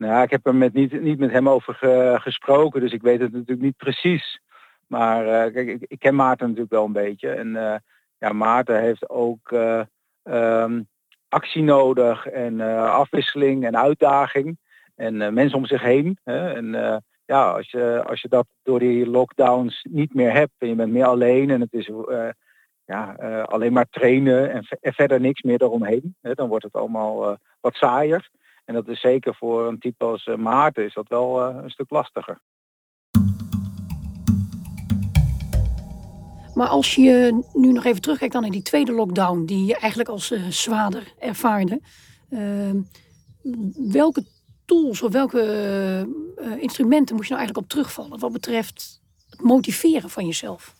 Nou, 0.00 0.22
ik 0.22 0.30
heb 0.30 0.46
er 0.46 0.54
met 0.54 0.72
niet, 0.72 1.00
niet 1.00 1.18
met 1.18 1.30
hem 1.30 1.48
over 1.48 1.74
ge, 1.74 2.16
gesproken, 2.20 2.80
dus 2.80 2.92
ik 2.92 3.02
weet 3.02 3.20
het 3.20 3.32
natuurlijk 3.32 3.60
niet 3.60 3.76
precies. 3.76 4.40
Maar 4.86 5.50
kijk, 5.50 5.68
ik, 5.68 5.84
ik, 5.88 5.98
ken 5.98 6.14
Maarten 6.14 6.46
natuurlijk 6.46 6.72
wel 6.72 6.84
een 6.84 6.92
beetje. 6.92 7.30
En 7.30 7.82
ja, 8.18 8.32
Maarten 8.32 8.80
heeft 8.80 9.08
ook 9.08 9.50
uh, 9.50 9.82
um, 10.24 10.88
actie 11.28 11.62
nodig 11.62 12.26
en 12.26 12.60
afwisseling 12.90 13.64
en 13.64 13.76
uitdaging 13.76 14.58
en 14.94 15.34
mensen 15.34 15.58
om 15.58 15.66
zich 15.66 15.82
heen. 15.82 16.18
Hè? 16.24 16.52
En 16.52 16.66
ja, 17.24 17.50
als 17.50 17.70
je, 17.70 18.02
als 18.06 18.20
je 18.20 18.28
dat 18.28 18.46
door 18.62 18.78
die 18.78 19.06
lockdowns 19.06 19.86
niet 19.90 20.14
meer 20.14 20.32
hebt 20.32 20.52
en 20.58 20.68
je 20.68 20.74
bent 20.74 20.92
meer 20.92 21.06
alleen 21.06 21.50
en 21.50 21.60
het 21.60 21.72
is 21.72 21.90
ja, 22.84 23.12
alleen 23.44 23.72
maar 23.72 23.88
trainen 23.90 24.52
en, 24.52 24.64
verder 24.80 25.20
niks 25.20 25.42
meer 25.42 25.62
eromheen, 25.62 26.16
hè? 26.20 26.34
dan 26.34 26.48
wordt 26.48 26.64
het 26.64 26.74
allemaal 26.74 27.38
wat 27.60 27.74
saaier. 27.74 28.30
En 28.70 28.76
dat 28.76 28.88
is 28.88 29.00
zeker 29.00 29.34
voor 29.34 29.68
een 29.68 29.78
type 29.78 30.04
als 30.04 30.30
Maarten 30.36 30.84
is 30.84 30.94
dat 30.94 31.08
wel 31.08 31.42
een 31.42 31.70
stuk 31.70 31.90
lastiger. 31.90 32.40
Maar 36.54 36.68
als 36.68 36.94
je 36.94 37.42
nu 37.52 37.72
nog 37.72 37.84
even 37.84 38.00
terugkijkt 38.00 38.32
dan 38.32 38.42
naar 38.42 38.50
die 38.50 38.62
tweede 38.62 38.92
lockdown, 38.92 39.44
die 39.44 39.64
je 39.64 39.76
eigenlijk 39.76 40.08
als 40.08 40.30
uh, 40.30 40.46
zwaarder 40.48 41.12
ervaarde. 41.18 41.80
Uh, 42.30 42.70
welke 43.92 44.24
tools 44.64 45.02
of 45.02 45.12
welke 45.12 45.42
instrumenten 46.58 47.14
moest 47.16 47.28
je 47.28 47.34
nou 47.34 47.44
eigenlijk 47.44 47.56
op 47.56 47.68
terugvallen 47.68 48.18
wat 48.18 48.32
betreft 48.32 49.00
het 49.30 49.42
motiveren 49.42 50.10
van 50.10 50.26
jezelf? 50.26 50.74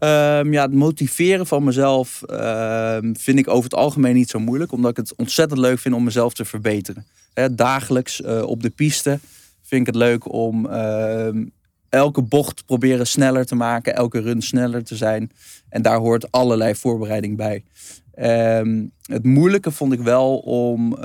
Um, 0.00 0.52
ja, 0.52 0.62
het 0.62 0.72
motiveren 0.72 1.46
van 1.46 1.64
mezelf 1.64 2.22
uh, 2.26 2.98
vind 3.12 3.38
ik 3.38 3.48
over 3.48 3.64
het 3.64 3.74
algemeen 3.74 4.14
niet 4.14 4.30
zo 4.30 4.38
moeilijk, 4.38 4.72
omdat 4.72 4.90
ik 4.90 4.96
het 4.96 5.14
ontzettend 5.16 5.60
leuk 5.60 5.78
vind 5.78 5.94
om 5.94 6.04
mezelf 6.04 6.34
te 6.34 6.44
verbeteren. 6.44 7.06
Dagelijks 7.52 8.20
uh, 8.20 8.42
op 8.42 8.62
de 8.62 8.70
piste 8.70 9.18
vind 9.62 9.80
ik 9.80 9.86
het 9.86 9.96
leuk 9.96 10.32
om 10.32 10.66
ehm, 10.66 11.44
elke 11.88 12.22
bocht 12.22 12.64
proberen 12.66 13.06
sneller 13.06 13.46
te 13.46 13.54
maken, 13.54 13.94
elke 13.94 14.20
run 14.20 14.42
sneller 14.42 14.84
te 14.84 14.96
zijn. 14.96 15.30
En 15.68 15.82
daar 15.82 15.98
hoort 15.98 16.32
allerlei 16.32 16.74
voorbereiding 16.74 17.36
bij. 17.36 17.64
Het 19.02 19.24
moeilijke 19.24 19.70
vond 19.70 19.92
ik 19.92 20.00
wel 20.00 20.38
om 20.38 20.98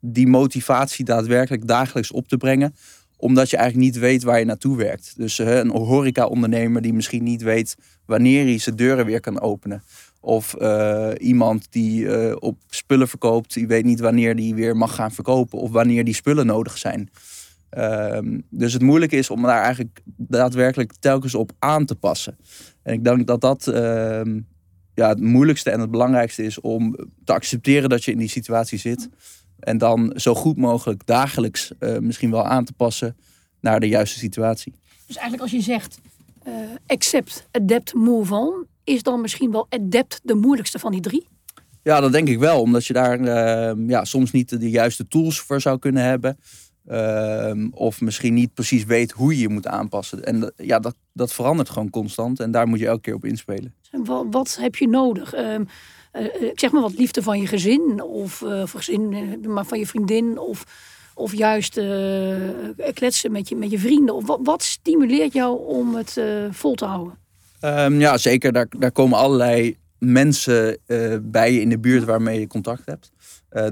die 0.00 0.26
motivatie 0.26 1.04
daadwerkelijk 1.04 1.66
dagelijks 1.66 2.12
op 2.12 2.28
te 2.28 2.36
brengen 2.36 2.74
omdat 3.16 3.50
je 3.50 3.56
eigenlijk 3.56 3.92
niet 3.92 4.02
weet 4.02 4.22
waar 4.22 4.38
je 4.38 4.44
naartoe 4.44 4.76
werkt. 4.76 5.12
Dus 5.16 5.38
uh, 5.38 5.56
een 5.56 5.70
horeca-ondernemer 5.70 6.82
die 6.82 6.94
misschien 6.94 7.22
niet 7.22 7.42
weet 7.42 7.76
wanneer 8.06 8.44
hij 8.44 8.58
zijn 8.58 8.76
deuren 8.76 9.06
weer 9.06 9.20
kan 9.20 9.40
openen. 9.40 9.82
Of 10.20 10.54
uh, 10.58 11.10
iemand 11.18 11.66
die 11.70 12.02
uh, 12.02 12.36
op 12.38 12.58
spullen 12.68 13.08
verkoopt, 13.08 13.54
die 13.54 13.66
weet 13.66 13.84
niet 13.84 14.00
wanneer 14.00 14.36
die 14.36 14.54
weer 14.54 14.76
mag 14.76 14.94
gaan 14.94 15.12
verkopen. 15.12 15.58
Of 15.58 15.70
wanneer 15.70 16.04
die 16.04 16.14
spullen 16.14 16.46
nodig 16.46 16.78
zijn. 16.78 17.10
Um, 17.78 18.42
dus 18.50 18.72
het 18.72 18.82
moeilijke 18.82 19.16
is 19.16 19.30
om 19.30 19.42
daar 19.42 19.62
eigenlijk 19.62 20.00
daadwerkelijk 20.04 20.92
telkens 21.00 21.34
op 21.34 21.52
aan 21.58 21.84
te 21.84 21.94
passen. 21.94 22.36
En 22.82 22.94
ik 22.94 23.04
denk 23.04 23.26
dat 23.26 23.40
dat 23.40 23.66
uh, 23.66 23.74
ja, 24.94 25.08
het 25.08 25.20
moeilijkste 25.20 25.70
en 25.70 25.80
het 25.80 25.90
belangrijkste 25.90 26.44
is 26.44 26.60
om 26.60 26.96
te 27.24 27.32
accepteren 27.32 27.88
dat 27.88 28.04
je 28.04 28.12
in 28.12 28.18
die 28.18 28.28
situatie 28.28 28.78
zit. 28.78 29.08
En 29.64 29.78
dan 29.78 30.12
zo 30.16 30.34
goed 30.34 30.56
mogelijk 30.56 31.06
dagelijks 31.06 31.72
uh, 31.80 31.98
misschien 31.98 32.30
wel 32.30 32.44
aan 32.44 32.64
te 32.64 32.72
passen 32.72 33.16
naar 33.60 33.80
de 33.80 33.88
juiste 33.88 34.18
situatie. 34.18 34.72
Dus 35.06 35.16
eigenlijk 35.16 35.42
als 35.42 35.50
je 35.50 35.60
zegt 35.60 36.00
uh, 36.46 36.54
accept, 36.86 37.46
adapt, 37.50 37.94
move 37.94 38.34
on, 38.34 38.66
is 38.84 39.02
dan 39.02 39.20
misschien 39.20 39.50
wel 39.50 39.66
adapt 39.68 40.20
de 40.22 40.34
moeilijkste 40.34 40.78
van 40.78 40.92
die 40.92 41.00
drie? 41.00 41.26
Ja, 41.82 42.00
dat 42.00 42.12
denk 42.12 42.28
ik 42.28 42.38
wel. 42.38 42.60
Omdat 42.60 42.86
je 42.86 42.92
daar 42.92 43.20
uh, 43.20 43.88
ja, 43.88 44.04
soms 44.04 44.30
niet 44.30 44.60
de 44.60 44.70
juiste 44.70 45.08
tools 45.08 45.40
voor 45.40 45.60
zou 45.60 45.78
kunnen 45.78 46.02
hebben. 46.02 46.38
Uh, 46.86 47.68
of 47.70 48.00
misschien 48.00 48.34
niet 48.34 48.54
precies 48.54 48.84
weet 48.84 49.10
hoe 49.10 49.34
je 49.34 49.40
je 49.40 49.48
moet 49.48 49.66
aanpassen. 49.66 50.24
En 50.24 50.52
ja, 50.56 50.78
dat, 50.78 50.94
dat 51.12 51.32
verandert 51.32 51.70
gewoon 51.70 51.90
constant. 51.90 52.40
En 52.40 52.50
daar 52.50 52.68
moet 52.68 52.78
je 52.78 52.86
elke 52.86 53.00
keer 53.00 53.14
op 53.14 53.24
inspelen. 53.24 53.74
Wat, 53.90 54.26
wat 54.30 54.56
heb 54.60 54.76
je 54.76 54.88
nodig? 54.88 55.34
Uh, 56.18 56.22
uh, 56.22 56.50
zeg 56.54 56.70
maar 56.70 56.82
wat 56.82 56.98
liefde 56.98 57.22
van 57.22 57.40
je 57.40 57.46
gezin. 57.46 58.02
Of 58.02 58.40
uh, 58.40 58.62
gezin, 58.66 59.40
maar 59.46 59.66
van 59.66 59.78
je 59.78 59.86
vriendin. 59.86 60.38
Of, 60.38 60.64
of 61.14 61.34
juist 61.34 61.80
kletsen 62.94 63.32
met 63.32 63.48
je, 63.48 63.56
met 63.56 63.70
je 63.70 63.78
vrienden. 63.78 64.26
Wat, 64.42 64.62
stimuleert 64.62 65.32
jou 65.32 65.66
om 65.66 65.94
het 65.94 66.20
vol 66.50 66.74
te 66.74 66.84
houden? 66.84 67.18
Um, 67.60 68.00
ja, 68.00 68.18
zeker. 68.18 68.52
Daar, 68.52 68.66
daar 68.78 68.92
komen 68.92 69.18
allerlei 69.18 69.76
mensen 69.98 70.78
bij 71.22 71.52
je 71.52 71.60
in 71.60 71.68
de 71.68 71.78
buurt 71.78 72.04
waarmee 72.04 72.40
je 72.40 72.46
contact 72.46 72.82
hebt. 72.86 73.12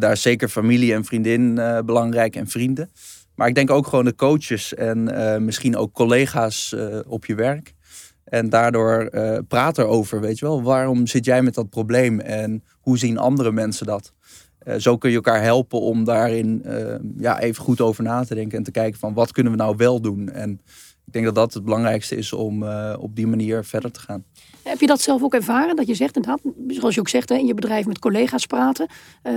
Daar 0.01 0.13
is 0.13 0.23
zeker 0.23 0.49
familie 0.49 0.95
en 0.95 1.05
vriendin 1.05 1.55
belangrijk 1.85 2.37
en 2.37 2.47
vrienden. 2.47 2.91
Maar 3.35 3.49
ik 3.49 3.55
denk 3.55 3.71
ook 3.71 3.87
gewoon 3.87 4.05
de 4.05 4.15
coaches 4.15 4.75
en 4.75 5.05
misschien 5.45 5.77
ook 5.77 5.93
collega's 5.93 6.75
op 7.07 7.27
je 7.27 7.35
werk. 7.35 7.75
En 8.25 8.49
daardoor 8.49 9.11
praat 9.49 9.79
erover, 9.79 10.21
weet 10.21 10.39
je 10.39 10.45
wel. 10.45 10.63
Waarom 10.63 11.07
zit 11.07 11.25
jij 11.25 11.43
met 11.43 11.55
dat 11.55 11.71
probleem 11.71 12.21
en 12.21 12.65
hoe 12.81 12.99
zien 12.99 13.19
andere 13.19 13.53
mensen 13.53 13.87
dat? 13.87 14.13
zo 14.79 14.97
kun 14.99 15.11
je 15.11 15.17
elkaar 15.17 15.43
helpen 15.43 15.81
om 15.81 16.05
daarin 16.05 16.65
ja, 17.17 17.41
even 17.41 17.63
goed 17.63 17.81
over 17.81 18.03
na 18.03 18.25
te 18.25 18.35
denken 18.35 18.59
en 18.59 18.65
te 18.65 18.71
kijken 18.71 18.99
van 18.99 19.15
wat 19.15 19.33
kunnen 19.33 19.53
we 19.53 19.59
nou 19.59 19.77
wel 19.77 20.01
doen. 20.01 20.29
En 20.29 20.61
ik 21.07 21.13
denk 21.13 21.25
dat 21.25 21.35
dat 21.35 21.55
het 21.55 21.65
belangrijkste 21.65 22.17
is 22.17 22.33
om 22.33 22.65
op 22.99 23.17
die 23.17 23.27
manier 23.27 23.65
verder 23.65 23.93
te 23.93 24.01
gaan. 24.01 24.25
Heb 24.63 24.81
je 24.81 24.87
dat 24.87 25.01
zelf 25.01 25.23
ook 25.23 25.35
ervaren? 25.35 25.77
Dat 25.77 25.87
je 25.87 25.95
zegt, 25.95 26.17
inderdaad, 26.17 26.53
zoals 26.69 26.95
je 26.95 27.01
ook 27.01 27.09
zegt, 27.09 27.29
hè, 27.29 27.35
in 27.35 27.47
je 27.47 27.55
bedrijf 27.55 27.87
met 27.87 27.99
collega's 27.99 28.47
praten. 28.47 28.87
Uh, 29.23 29.33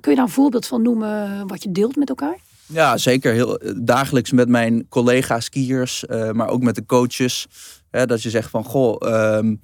kun 0.00 0.10
je 0.10 0.14
daar 0.14 0.24
een 0.24 0.28
voorbeeld 0.28 0.66
van 0.66 0.82
noemen 0.82 1.46
wat 1.46 1.62
je 1.62 1.72
deelt 1.72 1.96
met 1.96 2.08
elkaar? 2.08 2.38
Ja, 2.66 2.96
zeker. 2.96 3.32
Heel, 3.32 3.60
dagelijks 3.76 4.32
met 4.32 4.48
mijn 4.48 4.88
collega's 4.88 5.44
skiers, 5.44 6.04
uh, 6.10 6.30
maar 6.30 6.48
ook 6.48 6.62
met 6.62 6.74
de 6.74 6.86
coaches. 6.86 7.46
Hè, 7.90 8.06
dat 8.06 8.22
je 8.22 8.30
zegt 8.30 8.50
van, 8.50 8.64
goh, 8.64 9.36
um, 9.36 9.60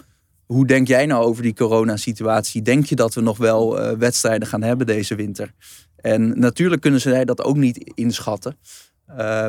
hoe 0.46 0.66
denk 0.66 0.88
jij 0.88 1.06
nou 1.06 1.24
over 1.24 1.42
die 1.42 1.54
coronasituatie? 1.54 2.62
Denk 2.62 2.86
je 2.86 2.96
dat 2.96 3.14
we 3.14 3.20
nog 3.20 3.36
wel 3.36 3.80
uh, 3.80 3.98
wedstrijden 3.98 4.48
gaan 4.48 4.62
hebben 4.62 4.86
deze 4.86 5.14
winter? 5.14 5.52
En 5.96 6.38
natuurlijk 6.38 6.82
kunnen 6.82 7.00
zij 7.00 7.24
dat 7.24 7.42
ook 7.42 7.56
niet 7.56 7.92
inschatten. 7.94 8.56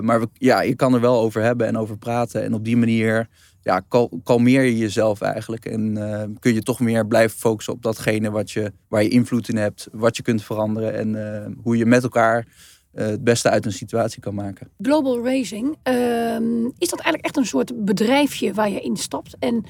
maar 0.02 0.26
ja, 0.34 0.62
je 0.62 0.76
kan 0.76 0.94
er 0.94 1.02
wel 1.02 1.20
over 1.20 1.42
hebben 1.42 1.68
en 1.68 1.78
over 1.78 1.98
praten. 1.98 2.44
En 2.44 2.54
op 2.54 2.66
die 2.66 2.78
manier 2.78 3.28
ja, 3.62 3.82
kalmeer 4.24 4.64
je 4.64 4.78
jezelf 4.78 5.22
eigenlijk. 5.22 5.66
En 5.66 5.94
kun 6.40 6.54
je 6.54 6.62
toch 6.62 6.80
meer 6.80 7.08
blijven 7.08 7.38
focussen 7.38 7.74
op 7.74 7.82
datgene 7.82 8.32
wat 8.32 8.52
je, 8.52 8.74
waar 8.88 9.04
je 9.04 9.10
invloed 9.10 9.50
in 9.50 9.58
hebt, 9.58 9.88
wat 9.92 10.18
je 10.18 10.24
kunt 10.24 10.44
veranderen 10.44 10.94
en 10.94 11.58
hoe 11.64 11.78
je 11.78 11.86
met 11.86 12.04
elkaar 12.04 12.48
het 12.94 13.24
beste 13.24 13.50
uit 13.50 13.66
een 13.66 13.72
situatie 13.72 14.22
kan 14.22 14.36
maken. 14.36 14.70
Global 14.82 15.26
Racing, 15.26 15.78
ehm, 15.84 16.66
is 16.78 16.90
dat 16.90 17.00
eigenlijk 17.00 17.26
echt 17.26 17.38
een 17.38 17.46
soort 17.46 17.86
bedrijfje 17.86 18.54
waar 18.54 18.70
je 18.70 18.80
instapt? 18.80 19.36
En 19.40 19.66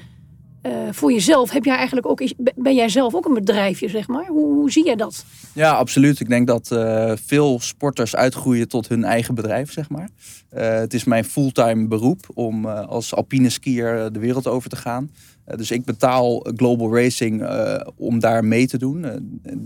uh, 0.66 0.72
voor 0.90 1.12
jezelf 1.12 1.50
heb 1.50 1.64
jij 1.64 1.76
eigenlijk 1.76 2.06
ook, 2.06 2.22
ben 2.56 2.74
jij 2.74 2.88
zelf 2.88 3.14
ook 3.14 3.26
een 3.26 3.34
bedrijfje, 3.34 3.88
zeg 3.88 4.08
maar? 4.08 4.26
Hoe, 4.26 4.54
hoe 4.54 4.70
zie 4.70 4.84
jij 4.84 4.94
dat? 4.94 5.24
Ja, 5.52 5.72
absoluut. 5.72 6.20
Ik 6.20 6.28
denk 6.28 6.46
dat 6.46 6.70
uh, 6.72 7.12
veel 7.24 7.60
sporters 7.60 8.16
uitgroeien 8.16 8.68
tot 8.68 8.88
hun 8.88 9.04
eigen 9.04 9.34
bedrijf, 9.34 9.72
zeg 9.72 9.88
maar. 9.88 10.08
Het 10.54 10.94
is 10.94 11.04
mijn 11.04 11.24
fulltime 11.24 11.88
beroep 11.88 12.26
om 12.34 12.66
als 12.66 13.14
alpine 13.14 13.48
skier 13.48 14.12
de 14.12 14.18
wereld 14.18 14.46
over 14.46 14.70
te 14.70 14.76
gaan. 14.76 15.10
dus 15.56 15.70
ik 15.70 15.84
betaal 15.84 16.46
Global 16.56 16.96
Racing 16.96 17.48
om 17.96 18.20
daar 18.20 18.44
mee 18.44 18.66
te 18.66 18.78
doen. 18.78 19.06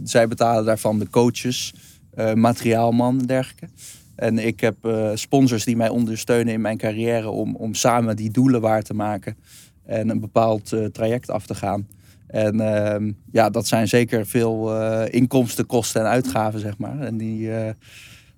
zij 0.05 0.29
betalen 0.29 0.65
daarvan 0.65 0.99
de 0.99 1.11
coaches, 1.11 1.75
materiaalman 2.35 3.21
en 3.21 3.27
dergelijke. 3.27 3.69
En 4.15 4.39
ik 4.39 4.61
heb 4.61 4.77
sponsors 5.15 5.65
die 5.65 5.77
mij 5.77 5.89
ondersteunen 5.89 6.53
in 6.53 6.61
mijn 6.61 6.77
carrière 6.77 7.29
om, 7.29 7.57
om 7.57 7.75
samen 7.75 8.17
die 8.17 8.31
doelen 8.31 8.61
waar 8.61 8.83
te 8.83 8.95
maken 8.95 9.37
en 9.89 10.09
een 10.09 10.21
bepaald 10.21 10.73
uh, 10.73 10.85
traject 10.85 11.31
af 11.31 11.47
te 11.47 11.55
gaan. 11.55 11.89
En 12.27 12.55
uh, 12.55 13.13
ja, 13.33 13.51
dat 13.51 13.67
zijn 13.67 13.89
zeker 13.89 14.27
veel 14.27 14.81
uh, 14.81 15.03
inkomsten, 15.11 15.67
kosten 15.67 16.01
en 16.01 16.07
uitgaven, 16.07 16.61
zeg 16.61 16.79
maar. 16.79 17.01
En 17.01 17.17
die, 17.17 17.51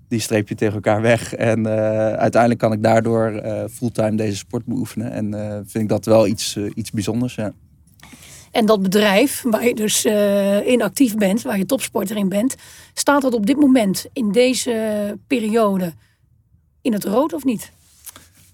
die 0.09 0.21
streep 0.21 0.49
je 0.49 0.55
tegen 0.55 0.75
elkaar 0.75 1.03
weg. 1.03 1.35
En 1.35 1.69
uiteindelijk 2.19 2.61
kan 2.61 2.73
ik 2.73 2.83
daardoor 2.83 3.43
fulltime 3.71 4.17
deze 4.17 4.37
sport 4.37 4.65
beoefenen. 4.65 5.11
En 5.13 5.33
vind 5.67 5.85
ik 5.85 5.89
dat 5.89 6.05
wel 6.05 6.27
iets, 6.27 6.59
iets 6.75 6.91
bijzonders, 6.91 7.35
ja. 7.35 7.53
En 8.51 8.67
dat 8.67 8.83
bedrijf 8.83 9.43
waar 9.47 9.65
je 9.65 9.75
dus 9.75 10.05
in 10.65 10.83
actief 10.83 11.17
bent, 11.17 11.43
waar 11.43 11.59
je 11.59 11.67
topsporter 11.67 12.17
in 12.17 12.29
bent, 12.29 12.55
staat 12.95 13.23
dat 13.23 13.35
op 13.35 13.47
dit 13.47 13.57
moment 13.57 14.07
in 14.13 14.33
deze 14.33 15.19
periode 15.27 15.93
in 16.83 16.93
het 16.93 17.05
rood 17.05 17.33
of 17.33 17.45
niet? 17.45 17.73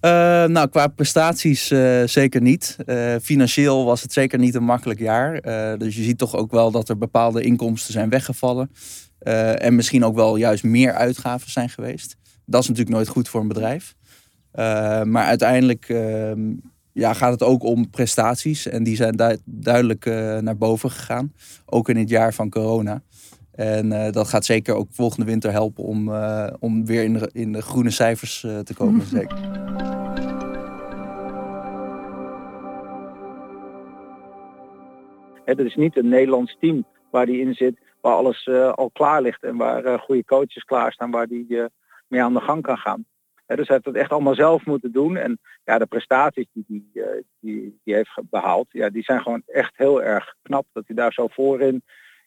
Uh, 0.07 0.11
nou, 0.45 0.69
qua 0.69 0.87
prestaties 0.87 1.71
uh, 1.71 2.03
zeker 2.05 2.41
niet. 2.41 2.77
Uh, 2.87 3.15
financieel 3.23 3.85
was 3.85 4.03
het 4.03 4.13
zeker 4.13 4.39
niet 4.39 4.55
een 4.55 4.65
makkelijk 4.65 5.01
jaar. 5.01 5.41
dus 5.79 5.97
je 5.97 6.03
ziet 6.03 6.19
toch 6.19 6.37
ook 6.37 6.51
wel 6.51 6.71
dat 6.71 6.89
er 6.89 6.99
bepaalde 6.99 7.43
inkomsten 7.43 7.93
zijn 7.93 8.09
weggevallen. 8.09 8.71
en 9.19 9.75
misschien 9.75 10.05
ook 10.05 10.15
wel 10.15 10.37
juist 10.37 10.65
meer 10.65 10.93
uitgaven 10.93 11.51
zijn 11.51 11.69
geweest. 11.69 12.17
Dat 12.45 12.63
is 12.63 12.69
natuurlijk 12.69 12.97
nooit 12.97 13.09
goed 13.09 13.29
voor 13.29 13.41
een 13.41 13.49
bedrijf. 13.49 13.95
maar 15.05 15.25
uiteindelijk 15.25 15.89
ehm, 15.89 16.53
ja, 16.99 17.13
gaat 17.13 17.33
het 17.33 17.43
ook 17.43 17.63
om 17.63 17.91
prestaties. 17.91 18.67
En 18.67 18.83
die 18.83 18.97
zijn 18.97 19.17
du 19.17 19.37
duidelijk 19.45 20.05
naar 20.41 20.57
boven 20.57 20.91
gegaan. 20.91 21.33
Ook 21.67 21.89
in 21.89 21.97
het 21.97 22.09
jaar 22.09 22.35
van 22.35 22.51
corona. 22.51 23.03
En 23.53 24.13
dat 24.13 24.29
gaat 24.29 24.45
zeker 24.45 24.75
ook 24.75 24.89
volgende 24.91 25.27
winter 25.27 25.51
helpen 25.51 25.85
om, 25.85 26.13
om 26.59 26.87
weer 26.87 27.05
in 27.05 27.13
de, 27.13 27.31
in 27.33 27.53
de 27.53 27.63
groene 27.63 27.91
cijfers 27.91 28.41
te 28.41 28.75
komen. 28.75 29.07
Zeker. 29.17 29.57
Het 35.47 35.59
is 35.59 35.75
niet 35.75 35.97
een 35.97 36.09
Nederlands 36.09 36.57
team 36.61 36.85
waar 37.11 37.27
die 37.27 37.41
in 37.41 37.55
zit, 37.55 37.79
waar 38.01 38.15
alles 38.15 38.47
uh, 38.47 38.73
al 38.73 38.91
klaar 38.91 39.23
ligt 39.23 39.43
en 39.43 39.57
waar 39.57 39.85
uh, 39.85 39.99
goede 39.99 40.25
coaches 40.25 40.65
klaarstaan, 40.65 41.11
waar 41.11 41.27
die 41.27 41.47
uh, 41.49 41.65
mee 42.09 42.23
aan 42.23 42.35
de 42.35 42.41
gang 42.41 42.63
kan 42.63 42.77
gaan. 42.77 43.05
Dus 43.47 43.67
hij 43.67 43.77
heeft 43.77 43.85
het 43.85 43.95
echt 43.95 44.11
allemaal 44.11 44.35
zelf 44.35 44.67
moeten 44.67 44.93
doen. 44.93 45.17
En 45.17 45.39
ja, 45.65 45.79
de 45.79 45.87
prestaties 45.87 46.47
die 46.53 46.65
hij 46.69 46.83
die, 46.95 47.25
die, 47.41 47.81
die 47.85 47.95
heeft 47.95 48.21
behaald, 48.31 48.67
ja, 48.71 48.91
die 48.91 49.03
zijn 49.03 49.21
gewoon 49.21 49.43
echt 49.47 49.73
heel 49.77 50.03
erg 50.03 50.35
knap. 50.43 50.67
Dat 50.73 50.87
hij 50.87 50.97
daar 50.97 51.13
zo 51.13 51.27
voorin 51.27 51.83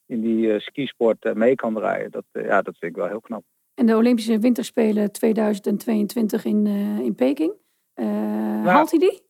in 0.05 0.21
die 0.21 0.59
skisport 0.59 1.33
mee 1.33 1.55
kan 1.55 1.73
draaien. 1.73 2.11
Dat, 2.11 2.23
ja, 2.31 2.61
dat 2.61 2.77
vind 2.77 2.91
ik 2.91 2.97
wel 2.97 3.07
heel 3.07 3.21
knap. 3.21 3.43
En 3.73 3.85
de 3.85 3.95
Olympische 3.95 4.39
Winterspelen 4.39 5.11
2022 5.11 6.45
in, 6.45 6.67
in 7.03 7.15
Peking, 7.15 7.53
nou, 7.95 8.67
haalt 8.67 8.91
hij 8.91 8.99
die? 8.99 9.21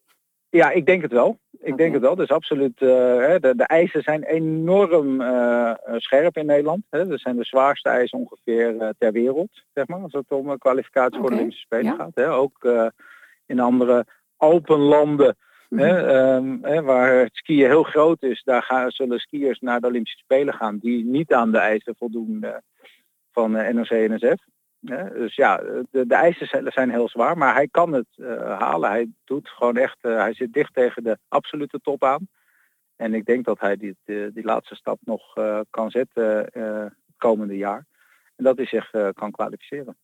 Ja, 0.50 0.72
ik 0.72 0.86
denk 0.86 1.02
het 1.02 1.12
wel. 1.12 1.40
Ik 1.62 1.78
denk 1.78 1.94
het 1.94 2.02
wel. 2.02 2.16
Dus 2.16 2.30
absoluut. 2.30 2.82
Uh, 2.82 2.90
de, 3.40 3.54
de 3.56 3.64
eisen 3.64 4.02
zijn 4.02 4.24
enorm 4.24 5.22
uh, 5.22 5.74
scherp 5.96 6.38
in 6.38 6.46
Nederland. 6.46 6.84
Hè. 6.90 7.08
Dat 7.08 7.20
zijn 7.20 7.36
de 7.36 7.44
zwaarste 7.44 7.90
eisen 7.90 8.20
ongeveer 8.20 8.76
uh, 8.76 8.90
ter 8.98 9.12
wereld, 9.12 9.64
zeg 9.74 9.88
maar, 9.88 10.00
als 10.00 10.14
het 10.14 10.32
om 10.32 10.58
kwalificatie 10.58 11.08
okay. 11.08 11.20
voor 11.20 11.30
de 11.30 11.36
Olympische 11.36 11.66
Spelen 11.66 11.86
ja. 11.86 11.96
gaat. 11.96 12.12
Hè. 12.14 12.32
Ook 12.32 12.68
in 13.46 13.60
andere 13.60 14.06
Alpenlanden, 14.38 15.36
mm 15.70 15.80
-hmm. 15.80 15.88
hè, 15.88 16.36
um, 16.36 16.60
hè, 16.62 16.82
waar 16.82 17.18
het 17.18 17.36
skiën 17.36 17.68
heel 17.68 17.84
groot 17.84 18.24
is, 18.24 18.42
daar 18.44 18.64
gaan, 18.64 18.92
zullen 18.92 19.20
skiers 19.20 19.60
naar 19.60 19.80
de 19.80 19.88
Olympische 19.88 20.18
Spelen 20.18 20.54
gaan 20.54 20.78
die 20.78 21.06
niet 21.06 21.34
aan 21.34 21.52
de 21.52 21.58
eisen 21.58 21.96
voldoen 21.98 22.46
van 23.32 23.52
NOC-NSF. 23.52 24.44
Ja, 24.82 25.04
dus 25.04 25.36
ja, 25.36 25.58
de, 25.92 26.06
de 26.08 26.16
eisen 26.16 26.72
zijn 26.72 26.90
heel 26.90 27.10
zwaar, 27.10 27.38
maar 27.38 27.54
hij 27.54 27.68
kan 27.68 27.94
het 27.94 28.08
uh, 28.16 28.60
halen. 28.60 28.90
Hij 28.90 29.12
doet 29.24 29.50
gewoon 29.50 29.78
echt, 29.78 29.98
uh, 30.02 30.18
hij 30.18 30.34
zit 30.34 30.54
dicht 30.54 30.74
tegen 30.74 31.04
de 31.04 31.18
absolute 31.28 31.80
top 31.80 32.04
aan. 32.04 32.28
En 32.96 33.14
ik 33.14 33.26
denk 33.26 33.46
dat 33.46 33.60
hij 33.60 33.78
die, 33.78 33.98
die, 34.06 34.32
die 34.32 34.44
laatste 34.44 34.76
stap 34.76 35.00
nog 35.04 35.38
uh, 35.38 35.60
kan 35.70 35.90
zetten 35.90 36.24
het 36.52 36.94
komende 37.18 37.58
jaar. 37.58 37.86
En 38.36 38.44
dat 38.44 38.58
hij 38.58 38.66
zich 38.66 38.90
kan 39.14 39.32
kwalificeren. 39.32 39.98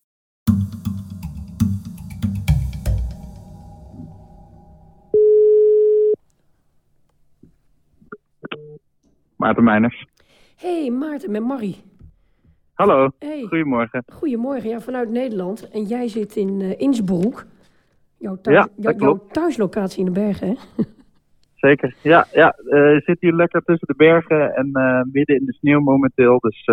Maarten 9.35 9.63
Meiners. 9.63 10.05
Hey 10.55 10.89
Maarten, 10.89 11.31
met 11.31 11.43
Marie. 11.43 11.94
Hallo, 12.75 13.09
hey. 13.19 13.45
goedemorgen. 13.49 14.03
Goedemorgen, 14.13 14.69
ja, 14.69 14.79
vanuit 14.79 15.09
Nederland. 15.09 15.69
En 15.69 15.83
jij 15.83 16.07
zit 16.07 16.35
in 16.35 16.59
uh, 16.59 16.79
Innsbruck. 16.79 17.45
Jouw, 18.17 18.37
thuis, 18.41 18.67
ja, 18.75 18.93
jouw 18.97 19.25
thuislocatie 19.31 19.99
in 19.99 20.05
de 20.05 20.11
bergen, 20.11 20.47
hè? 20.47 20.83
Zeker, 21.55 21.95
ja. 22.01 22.27
ja 22.33 22.55
uh, 22.65 22.93
je 22.93 23.01
zit 23.05 23.17
hier 23.19 23.33
lekker 23.33 23.61
tussen 23.63 23.87
de 23.87 23.93
bergen 23.97 24.55
en 24.55 24.69
uh, 24.73 25.01
midden 25.11 25.35
in 25.35 25.45
de 25.45 25.53
sneeuw 25.53 25.79
momenteel. 25.79 26.39
Dus 26.39 26.63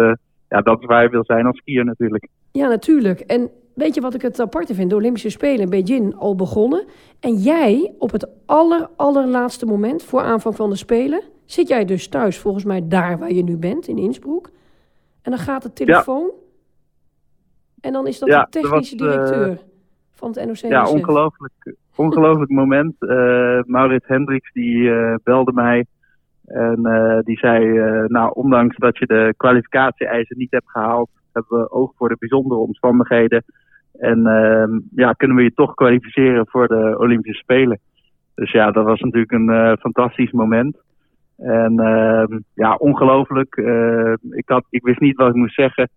ja, 0.49 0.61
dat 0.61 0.81
is 0.81 0.87
waar 0.87 1.03
je 1.03 1.09
wil 1.09 1.25
zijn 1.25 1.47
als 1.47 1.57
skier 1.57 1.85
natuurlijk. 1.85 2.29
Ja, 2.53 2.69
natuurlijk. 2.69 3.21
En 3.21 3.51
weet 3.75 3.95
je 3.95 4.01
wat 4.01 4.15
ik 4.15 4.23
het 4.23 4.41
aparte 4.41 4.75
vind? 4.75 4.91
De 4.91 4.97
Olympische 4.97 5.31
Spelen 5.31 5.61
in 5.61 5.71
Beijing 5.71 6.15
al 6.15 6.35
begonnen. 6.37 6.85
En 7.21 7.35
jij 7.35 7.95
op 7.99 8.13
het 8.13 8.29
aller, 8.47 8.89
allerlaatste 8.97 9.67
moment 9.67 10.03
voor 10.03 10.21
aanvang 10.21 10.57
van 10.57 10.71
de 10.71 10.77
Spelen... 10.77 11.23
zit 11.45 11.69
jij 11.69 11.85
dus 11.85 12.09
thuis 12.09 12.39
volgens 12.39 12.65
mij 12.65 12.89
daar 12.89 13.19
waar 13.19 13.33
je 13.33 13.45
nu 13.45 13.57
bent, 13.57 13.89
in 13.89 13.99
Innsbruck... 13.99 14.51
En 15.23 15.31
dan 15.31 15.39
gaat 15.39 15.63
de 15.63 15.73
telefoon. 15.73 16.31
Ja. 16.35 16.41
En 17.81 17.93
dan 17.93 18.07
is 18.07 18.19
dat 18.19 18.29
ja, 18.29 18.43
de 18.43 18.61
technische 18.61 18.97
was, 18.97 19.09
directeur 19.09 19.49
uh, 19.49 19.57
van 20.11 20.31
het 20.31 20.47
NOC. 20.47 20.71
Ja, 20.71 20.89
ongelooflijk, 20.89 21.77
ongelooflijk 21.97 22.51
moment. 22.51 22.95
Uh, 22.99 23.63
Maurits 23.63 24.07
Hendricks 24.07 24.53
die 24.53 24.77
uh, 24.77 25.15
belde 25.23 25.53
mij. 25.53 25.87
En 26.45 27.23
die 27.25 27.39
zei, 27.39 27.79
nou 28.09 28.33
ondanks 28.35 28.77
dat 28.77 28.99
je 28.99 29.07
de 29.07 29.35
kwalificatie-eisen 29.37 30.39
niet 30.39 30.51
hebt 30.51 30.71
gehaald, 30.71 31.11
hebben 31.33 31.61
we 31.61 31.71
oog 31.71 31.93
voor 31.97 32.09
de 32.09 32.17
bijzondere 32.19 32.61
omstandigheden. 32.61 33.45
En 33.99 34.27
ehm, 34.27 34.81
ja, 34.95 35.13
kunnen 35.13 35.37
we 35.37 35.43
je 35.43 35.55
toch 35.55 35.75
kwalificeren 35.75 36.47
voor 36.49 36.69
de 36.69 36.95
Olympische 36.99 37.43
Spelen. 37.43 37.81
Dus 38.35 38.53
ja, 38.53 38.71
dat 38.71 38.85
was 38.85 39.01
natuurlijk 39.01 39.33
een 39.33 39.77
fantastisch 39.81 40.33
moment. 40.33 40.77
En 41.43 41.73
uh, 41.81 42.39
ja, 42.55 42.75
ongelooflijk. 42.75 43.57
Uh, 43.57 44.13
ik, 44.31 44.49
had, 44.49 44.65
ik 44.71 44.83
wist 44.83 45.01
niet 45.01 45.17
wat 45.17 45.29
ik 45.29 45.35
moest 45.35 45.55
zeggen. 45.55 45.89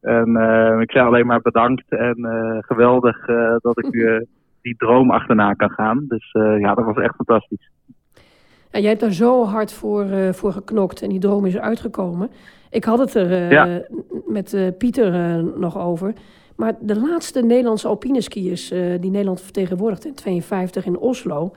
En 0.00 0.28
uh, 0.28 0.80
ik 0.80 0.90
zei 0.90 1.06
alleen 1.06 1.26
maar 1.26 1.40
bedankt 1.40 1.84
en 1.88 2.18
uh, 2.18 2.58
geweldig 2.60 3.26
dat 3.60 3.78
ik 3.78 3.92
die 4.62 4.76
droom 4.76 5.10
achterna 5.10 5.52
kan 5.52 5.70
gaan. 5.70 6.04
Dus 6.08 6.30
ja, 6.58 6.74
dat 6.74 6.84
was 6.84 6.96
echt 6.96 7.14
fantastisch. 7.14 7.70
Jij 8.70 8.88
hebt 8.88 9.00
daar 9.00 9.12
zo 9.12 9.44
hard 9.44 9.72
voor, 9.72 10.06
voor 10.34 10.52
geknokt 10.52 11.02
en 11.02 11.08
die 11.08 11.18
droom 11.18 11.46
is 11.46 11.58
uitgekomen. 11.58 12.30
Ik 12.70 12.84
had 12.84 12.98
het 12.98 13.14
er 13.14 13.52
ja. 13.52 13.82
met 14.26 14.74
Pieter 14.78 15.42
nog 15.58 15.78
over. 15.78 16.12
Maar 16.56 16.72
de 16.80 17.00
laatste 17.00 17.42
Nederlandse 17.42 17.88
alpineskiers 17.88 18.68
die 19.00 19.10
Nederland 19.10 19.40
vertegenwoordigde 19.40 20.08
in 20.08 20.14
52 20.14 20.86
in 20.86 20.98
Oslo 20.98 21.52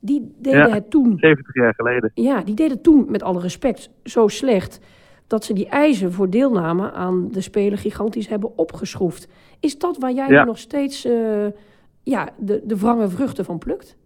die 0.00 0.34
deden 0.38 0.72
het 0.72 0.90
toen... 0.90 1.18
70 1.18 1.54
jaar 1.54 1.74
geleden. 1.74 2.10
Ja, 2.14 2.42
die 2.42 2.54
deden 2.54 2.82
toen, 2.82 3.06
met 3.08 3.22
alle 3.22 3.40
respect, 3.40 3.90
zo 4.04 4.28
slecht... 4.28 4.80
dat 5.26 5.44
ze 5.44 5.52
die 5.52 5.68
eisen 5.68 6.12
voor 6.12 6.30
deelname 6.30 6.92
aan 6.92 7.28
de 7.30 7.40
Spelen 7.40 7.78
gigantisch 7.78 8.28
hebben 8.28 8.58
opgeschroefd. 8.58 9.28
Is 9.60 9.78
dat 9.78 9.98
waar 9.98 10.12
jij 10.12 10.28
ja. 10.28 10.44
nog 10.44 10.58
steeds 10.58 11.06
uh, 11.06 11.46
ja, 12.02 12.28
de, 12.38 12.62
de 12.64 12.78
wrange 12.78 13.08
vruchten 13.08 13.44
van 13.44 13.58
plukt? 13.58 13.96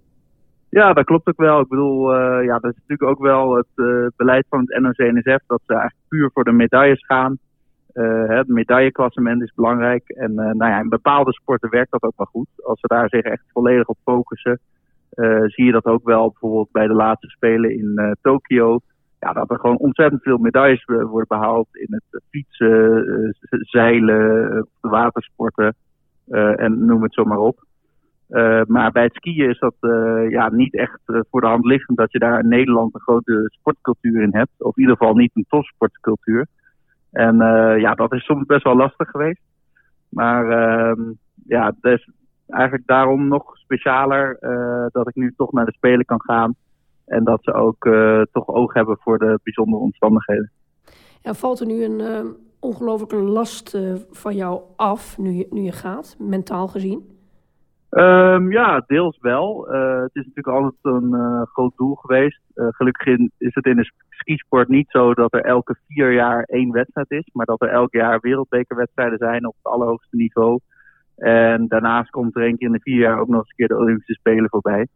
Ja, 0.68 0.92
dat 0.92 1.04
klopt 1.04 1.28
ook 1.28 1.40
wel. 1.40 1.60
Ik 1.60 1.68
bedoel, 1.68 2.14
uh, 2.14 2.44
ja, 2.44 2.58
dat 2.58 2.70
is 2.70 2.78
natuurlijk 2.80 3.10
ook 3.10 3.26
wel 3.26 3.56
het 3.56 3.66
uh, 3.74 4.06
beleid 4.16 4.46
van 4.48 4.60
het 4.66 4.82
NOC-NSF... 4.82 5.44
dat 5.46 5.60
ze 5.66 5.72
eigenlijk 5.72 6.08
puur 6.08 6.30
voor 6.32 6.44
de 6.44 6.52
medailles 6.52 7.04
gaan... 7.06 7.38
Uh, 7.94 8.28
het 8.28 8.48
medailleklassement 8.48 9.42
is 9.42 9.52
belangrijk. 9.54 10.08
En 10.08 10.30
uh, 10.30 10.36
nou 10.36 10.70
ja, 10.70 10.80
in 10.80 10.88
bepaalde 10.88 11.32
sporten 11.32 11.70
werkt 11.70 11.90
dat 11.90 12.02
ook 12.02 12.16
wel 12.16 12.26
goed. 12.26 12.46
Als 12.64 12.80
we 12.80 12.88
daar 12.88 13.08
zich 13.08 13.22
echt 13.22 13.44
volledig 13.52 13.86
op 13.86 13.96
focussen. 14.04 14.60
Zie 15.46 15.64
je 15.64 15.72
dat 15.72 15.84
ook 15.84 16.04
wel 16.04 16.28
bijvoorbeeld 16.28 16.70
bij 16.72 16.86
de 16.86 16.94
laatste 16.94 17.28
Spelen 17.28 17.70
in 17.70 18.16
Tokio. 18.20 18.80
Ja, 19.20 19.32
dat 19.32 19.50
er 19.50 19.58
gewoon 19.58 19.78
ontzettend 19.78 20.22
veel 20.22 20.38
medailles 20.38 20.84
worden 20.84 21.26
behaald 21.28 21.68
in 21.72 21.86
het 21.88 22.22
fietsen, 22.30 23.36
zeilen, 23.60 24.68
watersporten 24.80 25.74
en 26.56 26.84
noem 26.84 27.02
het 27.02 27.14
zo 27.14 27.24
maar 27.24 27.38
op. 27.38 27.64
maar 28.66 28.92
bij 28.92 29.02
het 29.02 29.14
skiën 29.14 29.48
is 29.48 29.58
dat 29.58 29.74
ja, 30.28 30.50
niet 30.50 30.74
echt 30.74 31.00
voor 31.04 31.40
de 31.40 31.46
hand 31.46 31.64
liggend 31.64 31.98
dat 31.98 32.12
je 32.12 32.18
daar 32.18 32.40
in 32.40 32.48
Nederland 32.48 32.94
een 32.94 33.00
grote 33.00 33.44
sportcultuur 33.46 34.22
in 34.22 34.34
hebt. 34.34 34.52
Of 34.58 34.76
in 34.76 34.82
ieder 34.82 34.96
geval 34.96 35.14
niet 35.14 35.30
een 35.34 35.46
topsportcultuur. 35.48 36.46
En 37.10 37.36
ja, 37.78 37.94
dat 37.94 38.12
is 38.12 38.24
soms 38.24 38.46
best 38.46 38.62
wel 38.62 38.76
lastig 38.76 39.10
geweest. 39.10 39.42
Maar 40.12 40.44
uh, 40.44 41.10
ja, 41.46 41.74
dus 41.80 42.08
eigenlijk 42.52 42.86
daarom 42.86 43.28
nog 43.28 43.56
specialer 43.56 44.36
uh, 44.40 44.86
dat 44.90 45.08
ik 45.08 45.14
nu 45.14 45.34
toch 45.36 45.52
naar 45.52 45.64
de 45.64 45.72
Spelen 45.72 46.04
kan 46.04 46.22
gaan. 46.22 46.54
En 47.06 47.24
dat 47.24 47.42
ze 47.42 47.52
ook 47.52 47.84
uh, 47.84 48.22
toch 48.32 48.48
oog 48.48 48.74
hebben 48.74 48.96
voor 49.00 49.18
de 49.18 49.40
bijzondere 49.42 49.82
omstandigheden. 49.82 50.50
Ja, 51.20 51.34
valt 51.34 51.60
er 51.60 51.66
nu 51.66 51.84
een 51.84 52.00
uh, 52.00 52.30
ongelofelijke 52.60 53.16
last 53.16 53.78
van 54.10 54.34
jou 54.34 54.60
af 54.76 55.18
nu 55.18 55.30
je, 55.30 55.46
nu 55.50 55.60
je 55.60 55.72
gaat, 55.72 56.16
mentaal 56.18 56.68
gezien? 56.68 57.10
Um, 57.90 58.52
ja, 58.52 58.84
deels 58.86 59.18
wel. 59.20 59.66
het 60.02 60.14
is 60.14 60.26
natuurlijk 60.26 60.46
altijd 60.46 60.74
een 60.82 61.46
groot 61.52 61.76
doel 61.76 61.94
geweest. 61.94 62.40
gelukkig 62.54 63.06
in, 63.06 63.32
is 63.38 63.54
het 63.54 63.66
in 63.66 63.76
de 63.76 63.92
skisport 64.08 64.68
niet 64.68 64.90
zo 64.90 65.14
dat 65.14 65.32
er 65.32 65.44
elke 65.44 65.76
vier 65.88 66.12
jaar 66.12 66.42
één 66.42 66.72
wedstrijd 66.72 67.10
is, 67.10 67.28
maar 67.32 67.46
dat 67.46 67.62
er 67.62 67.68
elk 67.68 67.92
jaar 67.92 68.20
wereldbekerwedstrijden 68.20 69.18
zijn 69.18 69.46
op 69.46 69.54
het 69.62 69.72
allerhoogste 69.72 70.16
niveau. 70.16 70.58
En 71.16 71.66
daarnaast 71.68 72.10
komt 72.10 72.36
er 72.36 72.42
één 72.42 72.56
keer 72.56 72.66
in 72.66 72.72
de 72.72 72.80
vier 72.80 72.98
jaar 72.98 73.18
ook 73.18 73.28
nog 73.28 73.38
eens 73.38 73.48
een 73.48 73.56
keer 73.56 73.68
de 73.68 73.82
Olympische 73.82 74.14
Spelen 74.14 74.48
voorbij. 74.48 74.86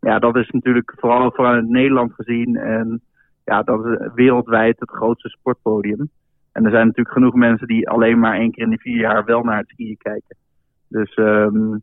Ja, 0.00 0.18
dat 0.18 0.36
is 0.36 0.50
natuurlijk 0.50 0.94
vooral 0.96 1.30
vanuit 1.30 1.68
Nederland 1.68 2.12
gezien 2.14 2.56
en 2.56 3.00
ja, 3.44 3.62
dat 3.62 3.84
is 3.84 4.08
wereldwijd 4.14 4.80
het 4.80 4.90
grootste 4.90 5.28
sportpodium. 5.28 6.10
En 6.52 6.64
er 6.64 6.70
zijn 6.70 6.86
natuurlijk 6.86 7.14
genoeg 7.14 7.34
mensen 7.34 7.66
die 7.66 7.88
alleen 7.88 8.18
maar 8.18 8.34
één 8.34 8.50
keer 8.50 8.64
in 8.64 8.70
de 8.70 8.78
vier 8.78 8.98
jaar 8.98 9.24
wel 9.24 9.42
naar 9.42 9.58
het 9.58 9.68
skiën 9.68 9.96
kijken. 9.96 10.36
Dus 10.88 11.16
um, 11.16 11.82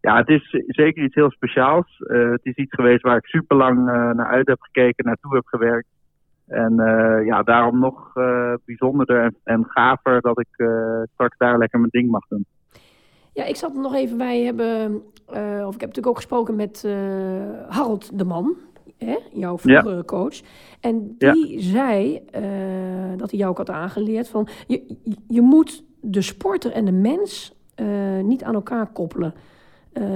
ja, 0.00 0.16
het 0.16 0.28
is 0.28 0.64
zeker 0.66 1.02
iets 1.04 1.14
heel 1.14 1.30
speciaals. 1.30 1.98
Uh, 1.98 2.30
het 2.30 2.44
is 2.44 2.54
iets 2.54 2.74
geweest 2.74 3.02
waar 3.02 3.16
ik 3.16 3.26
super 3.26 3.56
lang 3.56 3.78
uh, 3.78 4.10
naar 4.10 4.26
uit 4.26 4.46
heb 4.46 4.60
gekeken, 4.60 5.04
naartoe 5.04 5.34
heb 5.34 5.46
gewerkt. 5.46 5.88
En 6.46 6.72
uh, 6.72 7.26
ja, 7.26 7.42
daarom 7.42 7.78
nog 7.78 8.12
bijzonderder 8.64 9.22
en, 9.22 9.36
en, 9.44 9.64
gaver 9.68 10.20
dat 10.20 10.40
ik 10.40 10.68
straks 11.12 11.36
daar 11.36 11.58
lekker 11.58 11.78
mijn 11.78 11.90
ding 11.90 12.10
mag 12.10 12.26
doen. 12.28 12.46
Ja, 13.32 13.44
ik 13.44 13.56
zat 13.56 13.74
nog 13.74 13.94
even, 13.94 14.18
wij 14.18 14.42
hebben, 14.42 15.02
of 15.66 15.74
ik 15.74 15.80
heb 15.80 15.88
natuurlijk 15.88 16.06
ook 16.06 16.16
gesproken 16.16 16.56
met 16.56 16.88
Harold 17.68 18.18
de 18.18 18.24
Man, 18.24 18.56
hè, 18.98 19.16
jouw 19.32 19.58
vroegere 19.58 19.96
ja. 19.96 20.02
coach. 20.02 20.40
En 20.80 21.14
die 21.18 21.52
ja. 21.52 21.60
zei 21.60 22.22
dat 23.16 23.30
hij 23.30 23.38
jou 23.38 23.50
ook 23.50 23.58
had 23.58 23.70
aangeleerd 23.70 24.28
van, 24.28 24.48
je, 24.66 24.96
je 25.28 25.40
moet 25.40 25.84
de 26.00 26.22
sporter 26.22 26.72
en 26.72 26.84
de 26.84 26.92
mens 26.92 27.54
niet 28.22 28.42
aan 28.42 28.54
elkaar 28.54 28.92
koppelen 28.92 29.34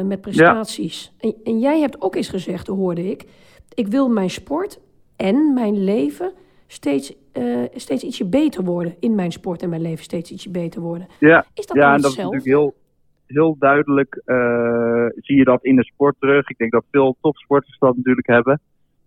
met 0.04 0.20
prestaties. 0.20 1.12
Ja. 1.18 1.28
En, 1.28 1.34
en 1.44 1.58
jij 1.58 1.80
hebt 1.80 2.00
ook 2.00 2.14
eens 2.14 2.28
gezegd, 2.28 2.66
hoorde 2.66 3.10
ik, 3.10 3.26
ik 3.74 3.88
wil 3.88 4.08
mijn 4.08 4.30
sport 4.30 4.80
en 5.16 5.52
mijn 5.52 5.84
leven 5.84 6.32
steeds, 6.66 7.14
uh, 7.32 7.62
steeds 7.74 8.02
ietsje 8.02 8.24
beter 8.24 8.64
worden. 8.64 8.96
In 9.00 9.14
mijn 9.14 9.32
sport 9.32 9.62
en 9.62 9.68
mijn 9.68 9.82
leven 9.82 10.04
steeds 10.04 10.30
ietsje 10.30 10.50
beter 10.50 10.80
worden. 10.80 11.06
Ja, 11.20 11.46
is 11.54 11.66
dat 11.66 11.76
ja 11.76 11.94
en 11.94 12.00
dat 12.00 12.10
is 12.10 12.16
natuurlijk 12.16 12.44
heel, 12.44 12.74
heel 13.26 13.56
duidelijk. 13.58 14.22
Uh, 14.26 15.06
zie 15.16 15.36
je 15.36 15.44
dat 15.44 15.64
in 15.64 15.76
de 15.76 15.84
sport 15.84 16.16
terug. 16.18 16.48
Ik 16.48 16.56
denk 16.58 16.72
dat 16.72 16.84
veel 16.90 17.16
topsporters 17.20 17.78
dat 17.78 17.96
natuurlijk 17.96 18.26
hebben. 18.26 18.60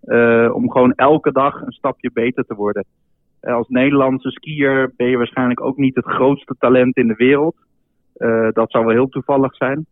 Uh, 0.04 0.50
om 0.54 0.72
gewoon 0.72 0.94
elke 0.94 1.32
dag 1.32 1.62
een 1.62 1.72
stapje 1.72 2.12
beter 2.14 2.46
te 2.46 2.56
worden. 2.56 2.86
als 3.42 3.68
Nederlandse 3.68 4.32
skier 4.32 4.94
ben 4.96 5.08
je 5.08 5.18
waarschijnlijk 5.18 5.62
ook 5.62 5.78
niet 5.78 5.96
het 5.96 6.06
grootste 6.06 6.56
talent 6.60 6.98
in 6.98 7.08
de 7.08 7.16
wereld. 7.16 7.56
dat 8.54 8.72
zou 8.72 8.86
wel 8.86 8.94
heel 8.94 9.10
toevallig 9.10 9.56
zijn. 9.56 9.86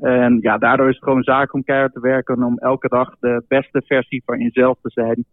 En 0.00 0.38
ja, 0.40 0.58
daardoor 0.58 0.88
is 0.88 0.94
het 0.94 1.04
gewoon 1.04 1.22
zaak 1.22 1.52
om 1.52 1.64
keihard 1.64 1.92
te 1.92 2.00
werken 2.00 2.42
om 2.42 2.58
elke 2.58 2.88
dag 2.88 3.14
de 3.20 3.44
beste 3.48 3.82
versie 3.86 4.22
van 4.24 4.38
jezelf 4.38 4.78
te 4.82 4.90
zijn. 4.90 5.24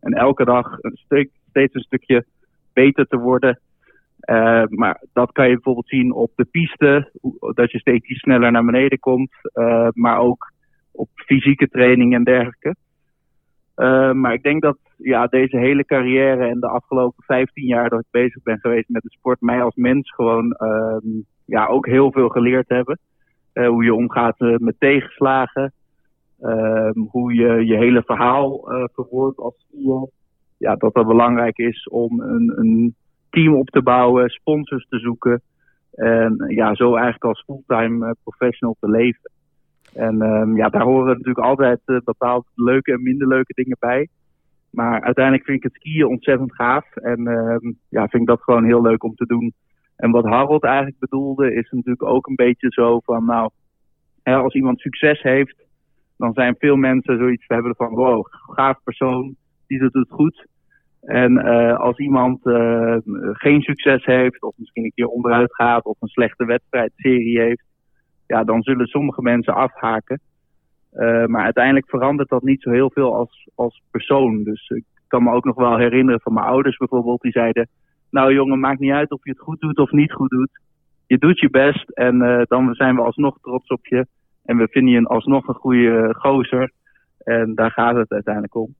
En 0.00 0.12
elke 0.12 0.44
dag 0.44 0.76
een 0.80 0.96
stuk, 1.04 1.30
steeds 1.48 1.74
een 1.74 1.80
stukje 1.80 2.24
beter 2.72 3.06
te 3.06 3.16
worden. 3.16 3.60
Uh, 4.24 4.64
maar 4.68 5.02
dat 5.12 5.32
kan 5.32 5.48
je 5.48 5.54
bijvoorbeeld 5.54 5.88
zien 5.88 6.12
op 6.12 6.32
de 6.34 6.44
piste, 6.44 7.10
dat 7.54 7.70
je 7.70 7.78
steeds 7.78 8.18
sneller 8.18 8.50
naar 8.50 8.64
beneden 8.64 8.98
komt. 8.98 9.30
Uh, 9.54 9.88
maar 9.92 10.18
ook 10.18 10.52
op 10.92 11.08
fysieke 11.14 11.68
training 11.68 12.14
en 12.14 12.24
dergelijke. 12.24 12.74
Uh, 13.76 14.12
maar 14.12 14.32
ik 14.32 14.42
denk 14.42 14.62
dat 14.62 14.78
ja, 14.96 15.26
deze 15.26 15.56
hele 15.56 15.84
carrière 15.84 16.46
en 16.46 16.60
de 16.60 16.68
afgelopen 16.68 17.24
15 17.24 17.66
jaar 17.66 17.88
dat 17.88 18.00
ik 18.00 18.06
bezig 18.10 18.42
ben 18.42 18.58
geweest 18.58 18.88
met 18.88 19.02
de 19.02 19.10
sport, 19.10 19.40
mij 19.40 19.62
als 19.62 19.74
mens 19.74 20.12
gewoon 20.14 20.52
ehm, 20.52 21.06
ja, 21.44 21.66
ook 21.66 21.86
heel 21.86 22.12
veel 22.12 22.28
geleerd 22.28 22.68
hebben. 22.68 22.98
Hoe 23.52 23.84
je 23.84 23.94
omgaat 23.94 24.38
met 24.38 24.74
tegenslagen. 24.78 25.72
Uh, 26.40 26.90
hoe 27.08 27.34
je 27.34 27.66
je 27.66 27.76
hele 27.76 28.02
verhaal 28.02 28.60
verwoordt 28.92 29.38
als 29.38 29.54
skier. 29.58 30.08
Ja, 30.56 30.76
dat 30.76 30.94
het 30.94 31.06
belangrijk 31.06 31.58
is 31.58 31.88
om 31.88 32.20
een, 32.20 32.52
een, 32.56 32.94
team 33.30 33.54
op 33.54 33.68
te 33.68 33.82
bouwen, 33.82 34.28
sponsors 34.28 34.86
te 34.88 34.98
zoeken. 34.98 35.42
En 35.94 36.44
ja, 36.48 36.74
zo 36.74 36.94
eigenlijk 36.94 37.24
als 37.24 37.44
fulltime 37.46 38.16
professional 38.22 38.76
te 38.80 38.90
leven. 38.90 39.30
En 39.94 40.22
um, 40.22 40.56
ja, 40.56 40.68
daar 40.68 40.82
horen 40.82 41.06
natuurlijk 41.06 41.46
altijd 41.46 41.80
bepaald 42.04 42.46
leuke 42.54 42.92
en 42.92 43.02
minder 43.02 43.28
leuke 43.28 43.52
dingen 43.54 43.76
bij. 43.80 44.08
Maar 44.70 45.02
uiteindelijk 45.02 45.44
vind 45.44 45.56
ik 45.56 45.62
het 45.62 45.74
skiën 45.74 46.06
ontzettend 46.06 46.54
gaaf. 46.54 46.96
En 46.96 47.26
ehm, 47.26 47.72
ja, 47.88 48.08
vind 48.08 48.22
ik 48.22 48.28
dat 48.28 48.42
gewoon 48.42 48.64
heel 48.64 48.82
leuk 48.82 49.04
om 49.04 49.14
te 49.14 49.26
doen. 49.26 49.52
En 49.96 50.10
wat 50.10 50.24
Harold 50.24 50.64
eigenlijk 50.64 50.98
bedoelde, 50.98 51.54
is 51.54 51.70
natuurlijk 51.70 52.02
ook 52.02 52.26
een 52.26 52.34
beetje 52.34 52.70
zo 52.70 53.00
van, 53.04 53.24
nou, 53.24 53.50
als 54.22 54.54
iemand 54.54 54.80
succes 54.80 55.22
heeft, 55.22 55.64
dan 56.16 56.32
zijn 56.32 56.54
veel 56.58 56.76
mensen 56.76 57.18
zoiets 57.18 57.44
hebben 57.46 57.74
van, 57.76 57.94
wow, 57.94 58.26
gaaf 58.30 58.82
persoon, 58.84 59.36
die 59.66 59.78
doet 59.78 59.94
het 59.94 60.10
goed. 60.10 60.46
En 61.00 61.32
uh, 61.32 61.78
als 61.78 61.98
iemand 61.98 62.46
uh, 62.46 62.96
geen 63.32 63.60
succes 63.60 64.04
heeft, 64.04 64.42
of 64.42 64.54
misschien 64.56 64.84
een 64.84 64.92
keer 64.94 65.06
onderuit 65.06 65.54
gaat, 65.54 65.84
of 65.84 65.96
een 66.00 66.08
slechte 66.08 66.44
wedstrijdserie 66.44 67.40
heeft, 67.40 67.64
ja, 68.26 68.44
dan 68.44 68.62
zullen 68.62 68.86
sommige 68.86 69.22
mensen 69.22 69.54
afhaken. 69.54 70.20
Uh, 70.92 71.26
maar 71.26 71.44
uiteindelijk 71.44 71.88
verandert 71.88 72.28
dat 72.28 72.42
niet 72.42 72.62
zo 72.62 72.70
heel 72.70 72.90
veel 72.90 73.14
als, 73.14 73.48
als 73.54 73.82
persoon. 73.90 74.42
Dus 74.42 74.68
ik 74.68 74.84
kan 75.06 75.22
me 75.22 75.32
ook 75.32 75.44
nog 75.44 75.56
wel 75.56 75.76
herinneren 75.76 76.20
van 76.20 76.32
mijn 76.32 76.46
ouders 76.46 76.76
bijvoorbeeld, 76.76 77.20
die 77.20 77.32
zeiden, 77.32 77.68
nou 78.10 78.34
jongen, 78.34 78.60
maakt 78.60 78.80
niet 78.80 78.92
uit 78.92 79.10
of 79.10 79.24
je 79.24 79.30
het 79.30 79.40
goed 79.40 79.60
doet 79.60 79.78
of 79.78 79.90
niet 79.90 80.12
goed 80.12 80.30
doet. 80.30 80.60
Je 81.06 81.18
doet 81.18 81.38
je 81.38 81.50
best 81.50 81.90
en 81.90 82.18
dan 82.48 82.74
zijn 82.74 82.94
we 82.94 83.02
alsnog 83.02 83.38
trots 83.40 83.68
op 83.68 83.86
je. 83.86 84.06
En 84.44 84.56
we 84.56 84.68
vinden 84.70 84.92
je 84.92 85.06
alsnog 85.06 85.48
een 85.48 85.54
goede 85.54 86.14
gozer. 86.18 86.72
En 87.18 87.54
daar 87.54 87.70
gaat 87.70 87.96
het 87.96 88.10
uiteindelijk 88.10 88.54
om. 88.54 88.74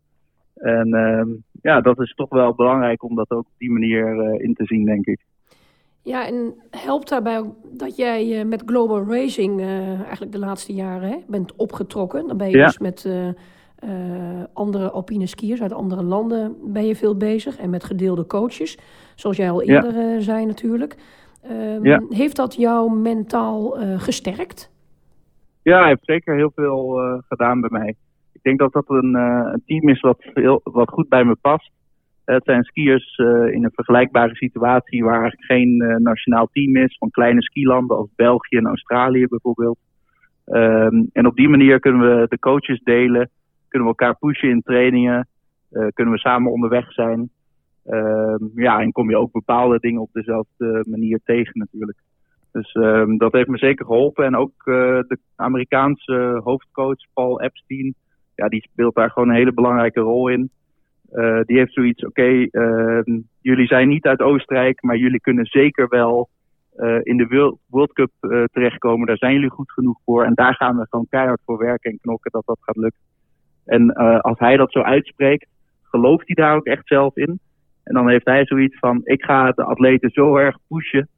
En 0.61 0.88
uh, 0.88 1.23
ja, 1.62 1.81
dat 1.81 2.01
is 2.01 2.14
toch 2.14 2.29
wel 2.29 2.55
belangrijk 2.55 3.03
om 3.03 3.14
dat 3.14 3.31
ook 3.31 3.46
op 3.46 3.59
die 3.59 3.70
manier 3.70 4.14
uh, 4.14 4.44
in 4.44 4.55
te 4.55 4.64
zien, 4.64 4.85
denk 4.85 5.07
ik. 5.07 5.20
Ja, 6.03 6.27
en 6.27 6.55
helpt 6.70 7.09
daarbij 7.09 7.38
ook 7.38 7.55
dat 7.79 7.96
jij 7.96 8.44
met 8.44 8.62
Global 8.66 9.05
Racing 9.05 9.61
eigenlijk 9.61 10.33
de 10.33 10.38
laatste 10.38 10.73
jaren 10.73 11.09
hè, 11.09 11.16
bent 11.27 11.57
opgetrokken. 11.57 12.27
Dan 12.27 12.37
ben 12.37 12.51
je 12.51 12.57
ja. 12.57 12.66
dus 12.66 12.79
met 12.79 13.05
uh, 13.05 13.29
andere 14.53 14.90
alpine 14.90 15.27
skiers 15.27 15.62
uit 15.62 15.73
andere 15.73 16.03
landen 16.03 16.57
ben 16.64 16.87
je 16.87 16.96
veel 16.96 17.16
bezig. 17.16 17.59
En 17.59 17.70
met 17.70 17.85
gedeelde 17.85 18.27
coaches, 18.27 18.79
zoals 19.14 19.37
jij 19.37 19.51
al 19.51 19.62
eerder 19.62 19.94
ja. 19.94 20.20
zei 20.20 20.46
natuurlijk. 20.46 20.96
Um, 21.51 21.85
ja. 21.85 22.03
Heeft 22.09 22.37
dat 22.37 22.55
jou 22.55 22.92
mentaal 22.92 23.77
gesterkt? 23.96 24.70
Ja, 25.62 25.79
hij 25.79 25.88
heeft 25.88 26.05
zeker 26.05 26.37
heel 26.37 26.53
veel 26.55 27.01
gedaan 27.29 27.61
bij 27.61 27.70
mij. 27.73 27.96
Ik 28.42 28.59
denk 28.59 28.59
dat 28.59 28.72
dat 28.72 28.85
een, 28.88 29.14
een 29.14 29.62
team 29.66 29.88
is 29.88 30.00
wat, 30.00 30.31
veel, 30.35 30.61
wat 30.64 30.88
goed 30.88 31.09
bij 31.09 31.24
me 31.24 31.37
past. 31.40 31.70
Het 32.24 32.44
zijn 32.44 32.64
skiers 32.64 33.18
in 33.53 33.64
een 33.64 33.72
vergelijkbare 33.74 34.35
situatie 34.35 35.05
waar 35.05 35.20
eigenlijk 35.20 35.44
geen 35.44 35.76
nationaal 36.03 36.48
team 36.53 36.76
is. 36.76 36.96
Van 36.98 37.11
kleine 37.11 37.42
skilanden 37.42 37.96
als 37.96 38.09
België 38.16 38.57
en 38.57 38.66
Australië 38.66 39.26
bijvoorbeeld. 39.26 39.79
Um, 40.46 41.11
en 41.12 41.26
op 41.26 41.37
die 41.37 41.48
manier 41.48 41.81
kunnen 41.81 42.00
we 42.00 42.26
de 42.29 42.38
coaches 42.38 42.81
delen 42.83 43.31
kunnen 43.70 43.88
we 43.88 43.94
elkaar 43.98 44.18
pushen 44.18 44.48
in 44.48 44.62
trainingen. 44.62 45.29
Kunnen 45.70 46.14
we 46.14 46.20
samen 46.20 46.53
onderweg 46.53 46.92
zijn. 46.92 47.31
Uh, 47.87 48.35
ja, 48.55 48.81
en 48.81 48.92
kom 48.92 49.11
je 49.11 49.16
ook 49.16 49.33
bepaalde 49.33 49.79
dingen 49.79 50.00
op 50.00 50.12
dezelfde 50.12 50.85
manier 50.88 51.20
tegen 51.24 51.59
natuurlijk. 51.59 51.98
Dus 52.53 52.74
uh, 52.74 53.05
dat 53.16 53.33
heeft 53.33 53.48
me 53.48 53.59
zeker 53.59 53.85
geholpen. 53.87 54.24
En 54.24 54.37
ook 54.37 54.64
de 54.64 55.18
Amerikaanse 55.37 56.40
hoofdcoach 56.44 56.98
Paul 57.14 57.40
Epstein, 57.40 57.94
ja, 58.40 58.48
die 58.48 58.68
speelt 58.72 58.94
daar 58.94 59.11
gewoon 59.11 59.29
een 59.29 59.35
hele 59.35 59.53
belangrijke 59.53 60.00
rol 60.00 60.29
in. 60.29 60.50
Uh, 61.12 61.40
die 61.44 61.59
heeft 61.59 61.72
zoiets, 61.72 62.05
oké, 62.05 62.20
okay, 62.20 63.03
jullie 63.40 63.66
zijn 63.66 63.88
niet 63.88 64.07
uit 64.07 64.20
Oostenrijk, 64.20 64.83
maar 64.83 64.96
jullie 64.96 65.20
kunnen 65.20 65.46
zeker 65.46 65.88
wel 65.88 66.29
eh, 66.76 66.98
in 67.03 67.16
de 67.16 67.26
World, 67.26 67.59
World 67.66 67.92
Cup 67.92 68.11
eh, 68.20 68.44
terechtkomen. 68.53 69.07
Daar 69.07 69.16
zijn 69.16 69.35
jullie 69.35 69.50
goed 69.50 69.72
genoeg 69.72 69.98
voor. 70.05 70.24
En 70.24 70.35
daar 70.35 70.55
gaan 70.55 70.76
we 70.76 70.87
gewoon 70.90 71.07
keihard 71.09 71.40
voor 71.44 71.59
werken 71.59 71.90
en 71.90 71.98
knokken 72.00 72.31
dat 72.31 72.46
dat 72.46 72.59
gaat 72.61 72.76
lukken. 72.76 73.00
En 73.64 73.90
eh, 73.90 74.18
als 74.20 74.38
hij 74.38 74.57
dat 74.57 74.72
zo 74.72 74.81
uitspreekt, 74.81 75.46
gelooft 75.83 76.26
hij 76.26 76.44
daar 76.44 76.57
ook 76.57 76.66
echt 76.66 76.87
zelf 76.87 77.16
in. 77.16 77.40
En 77.85 77.94
dan 77.94 78.09
heeft 78.09 78.26
hij 78.26 78.46
zoiets 78.46 78.79
van: 78.79 79.00
ik 79.05 79.24
ga 79.24 79.50
de 79.50 79.64
atleten 79.64 80.11
zo 80.11 80.37
erg 80.37 80.57
pushen 80.68 81.09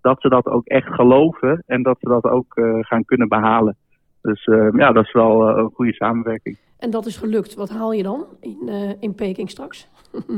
dat 0.00 0.20
ze 0.20 0.28
dat 0.28 0.46
ook 0.46 0.66
echt 0.66 0.94
geloven 0.94 1.62
en 1.66 1.82
dat 1.82 1.98
ze 2.00 2.08
dat 2.08 2.24
ook 2.24 2.56
eh, 2.56 2.78
gaan 2.80 3.04
kunnen 3.04 3.28
behalen. 3.28 3.76
Dus 4.22 4.44
eh, 4.44 4.68
ja, 4.76 4.92
dat 4.92 5.04
is 5.04 5.12
wel 5.12 5.48
eh, 5.48 5.56
een 5.56 5.70
goede 5.74 5.92
samenwerking. 5.92 6.58
En 6.80 6.90
dat 6.90 7.06
is 7.06 7.16
gelukt. 7.16 7.54
Wat 7.54 7.70
haal 7.70 7.92
je 7.92 8.02
dan 8.02 8.26
in, 8.40 8.68
eh, 8.68 9.02
in 9.02 9.14
Peking 9.14 9.50
straks? 9.50 9.88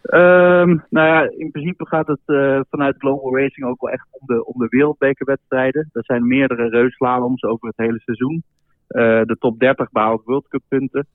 Ehm, 0.00 0.78
nou 0.88 1.06
ja, 1.06 1.30
in 1.36 1.50
principe 1.50 1.86
gaat 1.86 2.06
het 2.06 2.20
eh, 2.24 2.60
vanuit 2.70 2.96
Global 2.98 3.38
Racing 3.38 3.66
ook 3.66 3.80
wel 3.80 3.90
echt 3.90 4.06
om 4.10 4.26
de, 4.26 4.44
om 4.44 4.58
de 4.58 4.66
wereldbekerwedstrijden. 4.68 5.90
Er 5.92 6.04
zijn 6.04 6.26
meerdere 6.26 6.68
reusslaloms 6.68 7.42
over 7.42 7.68
het 7.68 7.76
hele 7.76 8.00
seizoen. 8.00 8.42
Eh, 8.86 9.22
de 9.22 9.36
top 9.38 9.58
30 9.58 9.90
behaalt 9.90 10.24
World 10.24 10.48
Cup 10.48 10.62
punten. 10.68 11.06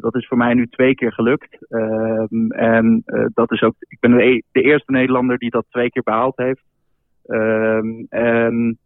Dat 0.00 0.14
is 0.14 0.26
voor 0.26 0.36
mij 0.36 0.54
nu 0.54 0.66
twee 0.66 0.94
keer 0.94 1.12
gelukt. 1.12 1.66
Ehm, 1.68 2.50
en 2.50 3.02
dat 3.34 3.52
is 3.52 3.62
ook, 3.62 3.74
ik 3.78 4.00
ben 4.00 4.10
de, 4.10 4.22
e- 4.22 4.42
de 4.52 4.62
eerste 4.62 4.92
Nederlander 4.92 5.38
die 5.38 5.50
dat 5.50 5.66
twee 5.70 5.90
keer 5.90 6.02
behaald 6.02 6.36
heeft. 6.36 6.62
Ehm, 7.24 8.04
en 8.08 8.78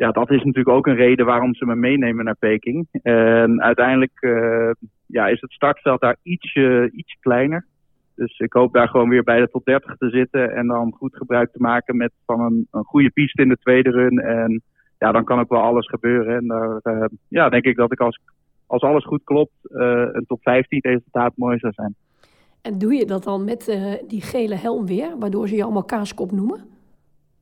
ja, 0.00 0.10
dat 0.10 0.30
is 0.30 0.42
natuurlijk 0.44 0.76
ook 0.76 0.86
een 0.86 0.94
reden 0.94 1.26
waarom 1.26 1.54
ze 1.54 1.66
me 1.66 1.74
meenemen 1.74 2.24
naar 2.24 2.36
Peking. 2.38 2.88
En 3.02 3.62
uiteindelijk 3.62 4.20
eh, 4.20 4.70
ja, 5.06 5.26
is 5.26 5.40
het 5.40 5.52
startveld 5.52 6.00
daar 6.00 6.16
ietsje, 6.22 6.90
iets 6.92 7.16
kleiner. 7.20 7.66
Dus 8.14 8.38
ik 8.38 8.52
hoop 8.52 8.72
daar 8.72 8.88
gewoon 8.88 9.08
weer 9.08 9.22
bij 9.22 9.40
de 9.40 9.48
top 9.48 9.64
30 9.64 9.96
te 9.96 10.08
zitten 10.08 10.54
en 10.54 10.66
dan 10.66 10.92
goed 10.92 11.16
gebruik 11.16 11.52
te 11.52 11.60
maken 11.60 11.96
met 11.96 12.12
van 12.26 12.40
een, 12.40 12.66
een 12.70 12.84
goede 12.84 13.10
piste 13.10 13.42
in 13.42 13.48
de 13.48 13.56
tweede 13.56 13.90
run. 13.90 14.18
En 14.18 14.62
ja, 14.98 15.12
dan 15.12 15.24
kan 15.24 15.40
ook 15.40 15.48
wel 15.48 15.62
alles 15.62 15.86
gebeuren. 15.86 16.36
En 16.36 16.46
daar 16.46 16.78
eh, 16.82 17.08
ja, 17.28 17.48
denk 17.48 17.64
ik 17.64 17.76
dat 17.76 17.92
ik 17.92 18.00
als, 18.00 18.20
als 18.66 18.82
alles 18.82 19.04
goed 19.04 19.24
klopt, 19.24 19.52
eh, 19.62 20.06
een 20.12 20.24
top 20.26 20.42
15 20.42 20.80
resultaat 20.80 21.32
mooi 21.36 21.58
zou 21.58 21.72
zijn. 21.72 21.94
En 22.62 22.78
doe 22.78 22.94
je 22.94 23.06
dat 23.06 23.24
dan 23.24 23.44
met 23.44 23.68
eh, 23.68 23.92
die 24.08 24.22
gele 24.22 24.54
helm 24.54 24.86
weer, 24.86 25.18
waardoor 25.18 25.48
ze 25.48 25.56
je 25.56 25.62
allemaal 25.62 25.84
kaaskop 25.84 26.32
noemen? 26.32 26.60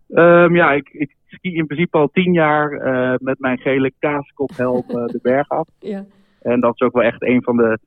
Ehm, 0.09 0.55
ja, 0.55 0.73
ik, 0.73 0.88
ik 0.92 1.16
ski 1.28 1.54
in 1.54 1.66
principe 1.66 1.98
al 1.98 2.08
tien 2.12 2.32
jaar 2.32 2.72
eh, 2.72 3.14
met 3.18 3.38
mijn 3.38 3.58
gele 3.58 3.92
kaaskophelm 3.98 4.84
eh, 4.88 5.06
de 5.06 5.18
berg 5.22 5.48
af. 5.48 5.68
Ja. 5.78 6.04
En 6.42 6.60
dat 6.60 6.72
is 6.74 6.86
ook 6.86 6.92
wel 6.92 7.02
echt 7.02 7.22
een 7.22 7.42
van 7.42 7.56
de 7.56 7.78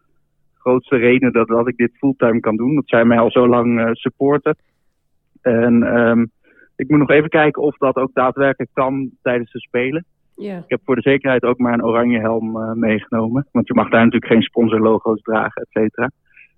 grootste 0.57 0.95
redenen 0.95 1.33
dat, 1.33 1.47
dat 1.47 1.67
ik 1.67 1.77
dit 1.77 1.97
fulltime 1.97 2.39
kan 2.39 2.55
doen. 2.55 2.75
Dat 2.75 2.87
zij 2.87 3.05
mij 3.05 3.19
al 3.19 3.31
zo 3.31 3.47
lang 3.47 3.79
eh, 3.79 3.89
supporten. 3.91 4.55
En 5.41 5.83
ehm, 5.83 6.25
ik 6.75 6.89
moet 6.89 6.99
nog 6.99 7.09
even 7.09 7.29
kijken 7.29 7.61
of 7.61 7.77
dat 7.77 7.95
ook 7.95 8.13
daadwerkelijk 8.13 8.71
kan 8.73 9.11
tijdens 9.21 9.51
de 9.51 9.59
Spelen. 9.59 10.05
Ja. 10.35 10.57
Ik 10.57 10.63
heb 10.69 10.81
voor 10.83 10.95
de 10.95 11.01
zekerheid 11.01 11.43
ook 11.43 11.57
maar 11.57 11.73
een 11.73 11.85
oranje 11.85 12.19
helm 12.19 12.79
meegenomen. 12.79 13.47
Want 13.51 13.67
je 13.67 13.73
mag 13.73 13.89
daar 13.89 14.03
natuurlijk 14.03 14.31
geen 14.31 14.41
sponsorlogo's 14.41 15.21
dragen, 15.21 15.61
et 15.61 15.69
cetera. 15.69 16.11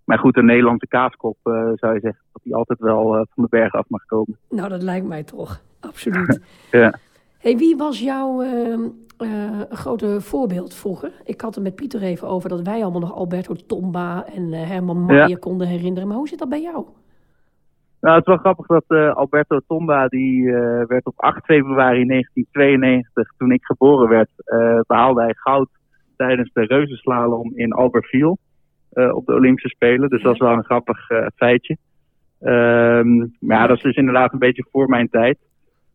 Maar 0.06 0.20
goed, 0.20 0.38
een 0.38 0.46
Nederlandse 0.46 0.88
kaaskop 0.88 1.38
zou 1.76 1.94
je 1.94 2.00
zeggen 2.00 2.22
dat 2.32 2.42
die 2.44 2.56
altijd 2.56 2.80
wel 2.80 3.26
van 3.30 3.44
de 3.44 3.50
berg 3.50 3.74
af 3.74 3.90
mag 3.90 4.06
komen. 4.06 4.38
Nou, 4.50 4.70
dat 4.70 4.82
lijkt 4.84 5.08
mij 5.08 5.24
toch. 5.24 5.62
Absoluut. 5.88 6.40
Ja. 6.72 6.94
Hey, 7.38 7.58
wie 7.58 7.76
was 7.76 8.00
jouw 8.00 8.42
ehm, 8.42 8.82
eh, 9.18 9.62
grote 9.70 10.22
voorbeeld 10.22 10.76
vroeger? 10.76 11.12
Ik 11.24 11.42
had 11.42 11.56
het 11.56 11.64
met 11.64 11.76
Pieter 11.76 12.02
even 12.02 12.28
over 12.28 12.50
dat 12.50 12.62
wij 12.62 12.82
allemaal 12.82 13.02
nog 13.02 13.14
Alberto 13.14 13.54
Tomba 13.68 14.26
en 14.36 14.54
eh, 14.54 14.68
Herman 14.68 15.06
Maier 15.06 15.40
konden 15.40 15.68
herinneren. 15.68 16.08
Maar 16.08 16.18
hoe 16.18 16.28
zit 16.28 16.40
dat 16.40 16.50
bij 16.50 16.62
jou? 16.62 16.86
Nou, 18.02 18.16
het 18.16 18.28
is 18.28 18.34
wel 18.34 18.38
grappig 18.38 18.66
dat 18.66 18.84
eh, 18.88 19.16
Alberto 19.16 19.60
Tomba, 19.68 20.08
die 20.08 20.52
werd 20.88 21.06
op 21.06 21.14
8 21.16 21.46
februari 21.46 22.06
1992, 22.06 23.34
toen 23.38 23.52
ik 23.52 23.64
geboren 23.64 24.10
werd, 24.10 24.30
eh, 24.36 24.80
behaalde 24.88 25.22
hij 25.22 25.34
goud 25.34 25.70
tijdens 26.18 26.50
de 26.54 26.66
reuzenslalom 26.66 27.52
in 27.56 27.74
Albertville 27.74 28.38
op 28.90 29.26
de 29.26 29.34
Olympische 29.34 29.70
Spelen. 29.70 30.10
Dus 30.10 30.22
dat 30.22 30.34
is 30.34 30.40
wel 30.40 30.54
een 30.54 30.64
grappig 30.64 31.08
feitje. 31.36 31.78
Ehm, 32.44 33.18
maar 33.18 33.58
ja, 33.58 33.68
dat 33.68 33.78
is 33.78 33.84
dus 33.84 33.96
inderdaad 33.96 34.34
een 34.34 34.40
beetje 34.40 34.66
voor 34.72 34.90
mijn 34.90 35.10
tijd. 35.10 35.38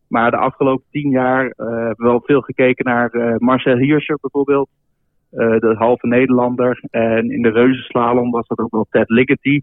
Maar 0.09 0.31
de 0.31 0.37
afgelopen 0.37 0.85
tien 0.91 1.09
jaar 1.09 1.45
eh, 1.45 1.65
hebben 1.67 1.95
we 1.95 2.03
wel 2.03 2.21
veel 2.25 2.41
gekeken 2.41 2.85
naar 2.85 3.09
eh, 3.09 3.37
Marcel 3.37 3.77
Hirscher 3.77 4.17
bijvoorbeeld. 4.21 4.69
eh, 5.29 5.59
de 5.59 5.75
halve 5.77 6.07
Nederlander. 6.07 6.83
En 6.89 7.31
in 7.31 7.41
de 7.41 7.51
reuzenslalom 7.51 8.31
was 8.31 8.47
dat 8.47 8.59
ook 8.59 8.71
wel 8.71 8.87
Ted 8.89 9.09
Ligety. 9.09 9.61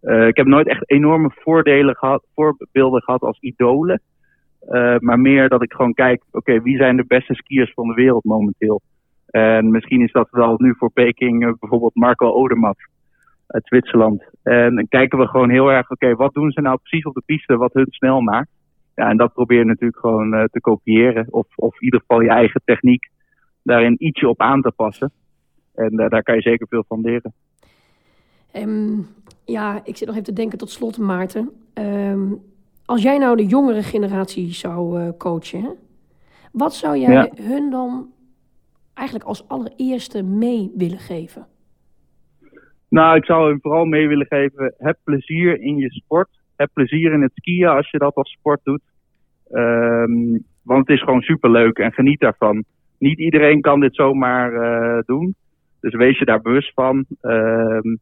Ik 0.00 0.36
heb 0.36 0.46
nooit 0.46 0.68
echt 0.68 0.90
enorme 0.90 1.30
voordelen 1.34 1.96
gehad, 1.96 2.24
voorbeelden 2.34 3.02
gehad 3.02 3.20
als 3.20 3.38
idolen. 3.40 4.00
Maar 4.98 5.20
meer 5.20 5.48
dat 5.48 5.62
ik 5.62 5.72
gewoon 5.72 5.94
kijk, 5.94 6.22
oké, 6.30 6.60
wie 6.60 6.76
zijn 6.76 6.96
de 6.96 7.04
beste 7.06 7.34
skiers 7.34 7.72
van 7.74 7.88
de 7.88 7.94
wereld 7.94 8.24
momenteel? 8.24 8.80
En 9.26 9.70
misschien 9.70 10.02
is 10.02 10.12
dat 10.12 10.28
wel 10.30 10.54
nu 10.56 10.74
voor 10.78 10.90
Peking 10.92 11.58
bijvoorbeeld 11.58 11.94
Marco 11.94 12.32
Odermatt 12.32 12.88
uit 13.46 13.66
Zwitserland. 13.66 14.24
En 14.42 14.74
dan 14.74 14.88
kijken 14.88 15.18
we 15.18 15.26
gewoon 15.26 15.50
heel 15.50 15.72
erg, 15.72 15.90
oké, 15.90 16.14
wat 16.14 16.34
doen 16.34 16.50
ze 16.50 16.60
nou 16.60 16.78
precies 16.82 17.04
op 17.04 17.14
de 17.14 17.22
piste 17.26 17.56
wat 17.56 17.72
hun 17.72 17.86
snel 17.90 18.20
maakt? 18.20 18.50
Ja, 19.02 19.08
en 19.08 19.16
dat 19.16 19.32
probeer 19.32 19.58
je 19.58 19.64
natuurlijk 19.64 20.00
gewoon 20.00 20.34
eh, 20.34 20.44
te 20.44 20.60
kopiëren. 20.60 21.26
Of, 21.30 21.46
of 21.56 21.74
in 21.74 21.84
ieder 21.84 22.00
geval 22.00 22.20
je 22.20 22.28
eigen 22.28 22.62
techniek 22.64 23.08
daarin 23.62 23.96
ietsje 23.98 24.28
op 24.28 24.40
aan 24.40 24.60
te 24.60 24.72
passen. 24.76 25.12
En 25.74 25.98
eh, 25.98 26.08
daar 26.08 26.22
kan 26.22 26.34
je 26.34 26.40
zeker 26.40 26.66
veel 26.68 26.84
van 26.88 27.00
leren. 27.00 27.34
Ehm, 28.52 28.98
ja, 29.44 29.80
ik 29.84 29.96
zit 29.96 30.06
nog 30.06 30.16
even 30.16 30.26
te 30.26 30.32
denken 30.32 30.58
tot 30.58 30.70
slot, 30.70 30.98
Maarten. 30.98 31.50
Ehm, 31.74 32.32
als 32.84 33.02
jij 33.02 33.18
nou 33.18 33.36
de 33.36 33.46
jongere 33.46 33.82
generatie 33.82 34.52
zou 34.52 35.00
eh, 35.00 35.08
coachen, 35.18 35.62
hè? 35.62 35.70
wat 36.52 36.74
zou 36.74 36.98
jij 36.98 37.12
Ja. 37.12 37.30
hun 37.34 37.70
dan 37.70 38.12
eigenlijk 38.94 39.28
als 39.28 39.48
allereerste 39.48 40.22
mee 40.22 40.72
willen 40.76 40.98
geven? 40.98 41.46
Nou, 42.88 43.16
ik 43.16 43.24
zou 43.24 43.48
hem 43.48 43.60
vooral 43.60 43.84
mee 43.84 44.08
willen 44.08 44.26
geven. 44.26 44.74
Heb 44.78 44.98
plezier 45.04 45.60
in 45.60 45.76
je 45.76 45.90
sport. 45.90 46.28
Heb 46.56 46.70
plezier 46.72 47.12
in 47.12 47.22
het 47.22 47.32
skiën 47.34 47.68
als 47.68 47.90
je 47.90 47.98
dat 47.98 48.14
als 48.14 48.30
sport 48.30 48.60
doet. 48.64 48.90
Ehm, 49.52 50.38
want 50.62 50.86
het 50.86 50.96
is 50.96 51.02
gewoon 51.02 51.20
superleuk 51.20 51.78
en 51.78 51.92
geniet 51.92 52.20
daarvan. 52.20 52.64
Niet 52.98 53.18
iedereen 53.18 53.60
kan 53.60 53.80
dit 53.80 53.94
zomaar 53.94 54.52
eh, 54.52 55.02
doen. 55.06 55.34
Dus 55.80 55.94
wees 55.94 56.18
je 56.18 56.24
daar 56.24 56.40
bewust 56.40 56.72
van. 56.74 57.04
Ehm, 57.20 57.96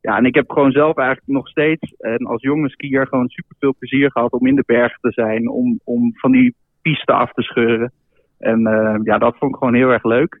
ja, 0.00 0.16
en 0.16 0.24
ik 0.24 0.34
heb 0.34 0.50
gewoon 0.50 0.72
zelf 0.72 0.96
eigenlijk 0.96 1.28
nog 1.28 1.48
steeds, 1.48 1.94
en 1.98 2.26
als 2.26 2.42
jonge 2.42 2.68
skier, 2.68 3.06
gewoon 3.06 3.28
super 3.28 3.56
veel 3.58 3.74
plezier 3.78 4.10
gehad 4.10 4.32
om 4.32 4.46
in 4.46 4.54
de 4.54 4.62
bergen 4.66 4.98
te 5.00 5.12
zijn. 5.12 5.48
Om, 5.48 5.80
om 5.84 6.12
van 6.14 6.32
die 6.32 6.54
piste 6.82 7.12
af 7.12 7.32
te 7.32 7.42
scheuren. 7.42 7.92
En 8.38 8.66
eh, 8.66 9.00
ja, 9.02 9.18
dat 9.18 9.36
vond 9.38 9.52
ik 9.52 9.58
gewoon 9.58 9.74
heel 9.74 9.90
erg 9.90 10.04
leuk. 10.04 10.40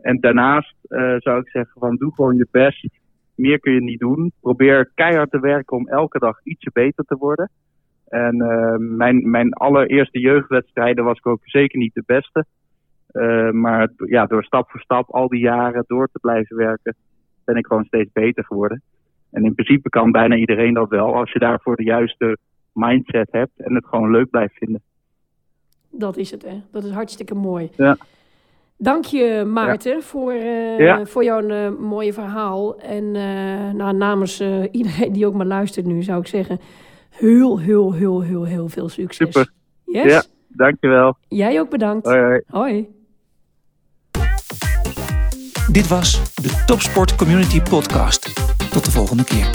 En 0.00 0.20
daarnaast 0.20 0.74
eh, 0.88 1.14
zou 1.18 1.40
ik 1.40 1.48
zeggen 1.48 1.80
van 1.80 1.96
doe 1.96 2.14
gewoon 2.14 2.36
je 2.36 2.46
best. 2.50 2.88
Meer 3.34 3.60
kun 3.60 3.72
je 3.72 3.82
niet 3.82 4.00
doen. 4.00 4.32
Probeer 4.40 4.90
keihard 4.94 5.30
te 5.30 5.40
werken 5.40 5.76
om 5.76 5.88
elke 5.88 6.18
dag 6.18 6.40
ietsje 6.44 6.70
beter 6.72 7.04
te 7.04 7.16
worden. 7.16 7.50
En 8.12 8.40
eh, 8.40 8.74
mijn, 8.78 9.30
mijn 9.30 9.52
allereerste 9.52 10.20
jeugdwedstrijden 10.20 11.04
was 11.04 11.18
ik 11.18 11.26
ook 11.26 11.40
zeker 11.42 11.78
niet 11.78 11.94
de 11.94 12.02
beste. 12.06 12.44
Eh, 13.06 13.50
maar 13.50 13.88
ja, 13.96 14.26
door 14.26 14.44
stap 14.44 14.70
voor 14.70 14.80
stap 14.80 15.10
al 15.10 15.28
die 15.28 15.40
jaren 15.40 15.84
door 15.86 16.08
te 16.12 16.18
blijven 16.18 16.56
werken, 16.56 16.94
ben 17.44 17.56
ik 17.56 17.66
gewoon 17.66 17.84
steeds 17.84 18.12
beter 18.12 18.44
geworden. 18.44 18.82
En 19.30 19.44
in 19.44 19.54
principe 19.54 19.88
kan 19.88 20.10
bijna 20.10 20.36
iedereen 20.36 20.74
dat 20.74 20.88
wel, 20.88 21.14
als 21.14 21.32
je 21.32 21.38
daarvoor 21.38 21.76
de 21.76 21.84
juiste 21.84 22.36
mindset 22.72 23.28
hebt 23.30 23.52
en 23.56 23.74
het 23.74 23.86
gewoon 23.86 24.10
leuk 24.10 24.30
blijft 24.30 24.54
vinden. 24.54 24.82
Dat 25.90 26.16
is 26.16 26.30
het, 26.30 26.42
hè? 26.42 26.60
Dat 26.70 26.84
is 26.84 26.90
hartstikke 26.90 27.34
mooi. 27.34 27.70
Ja. 27.76 27.96
Dank 28.76 29.04
je, 29.04 29.44
Maarten, 29.46 30.02
voor, 30.02 30.32
eh, 30.32 30.78
Ja. 30.78 31.04
voor 31.04 31.24
jouw 31.24 31.70
mooie 31.78 32.12
verhaal. 32.12 32.78
En 32.78 33.16
eh, 33.16 33.70
nou, 33.72 33.96
namens 33.96 34.40
iedereen 34.70 35.12
die 35.12 35.26
ook 35.26 35.34
maar 35.34 35.46
luistert 35.46 35.86
nu, 35.86 36.02
zou 36.02 36.20
ik 36.20 36.26
zeggen... 36.26 36.60
heel, 37.12 37.58
heel, 37.58 37.92
heel, 37.92 38.20
heel, 38.20 38.44
heel 38.44 38.68
veel 38.68 38.88
succes. 38.88 39.26
Super. 39.26 39.52
Yes? 39.84 40.12
Ja, 40.12 40.22
dankjewel. 40.48 41.16
Jij 41.28 41.60
ook 41.60 41.70
bedankt. 41.70 42.06
Hoi, 42.06 42.20
hoi. 42.20 42.42
Hoi. 42.46 42.88
Dit 45.72 45.88
was 45.88 46.34
de 46.34 46.62
Topsport 46.66 47.16
Community 47.16 47.60
Podcast. 47.62 48.32
Tot 48.70 48.84
de 48.84 48.90
volgende 48.90 49.24
keer. 49.24 49.50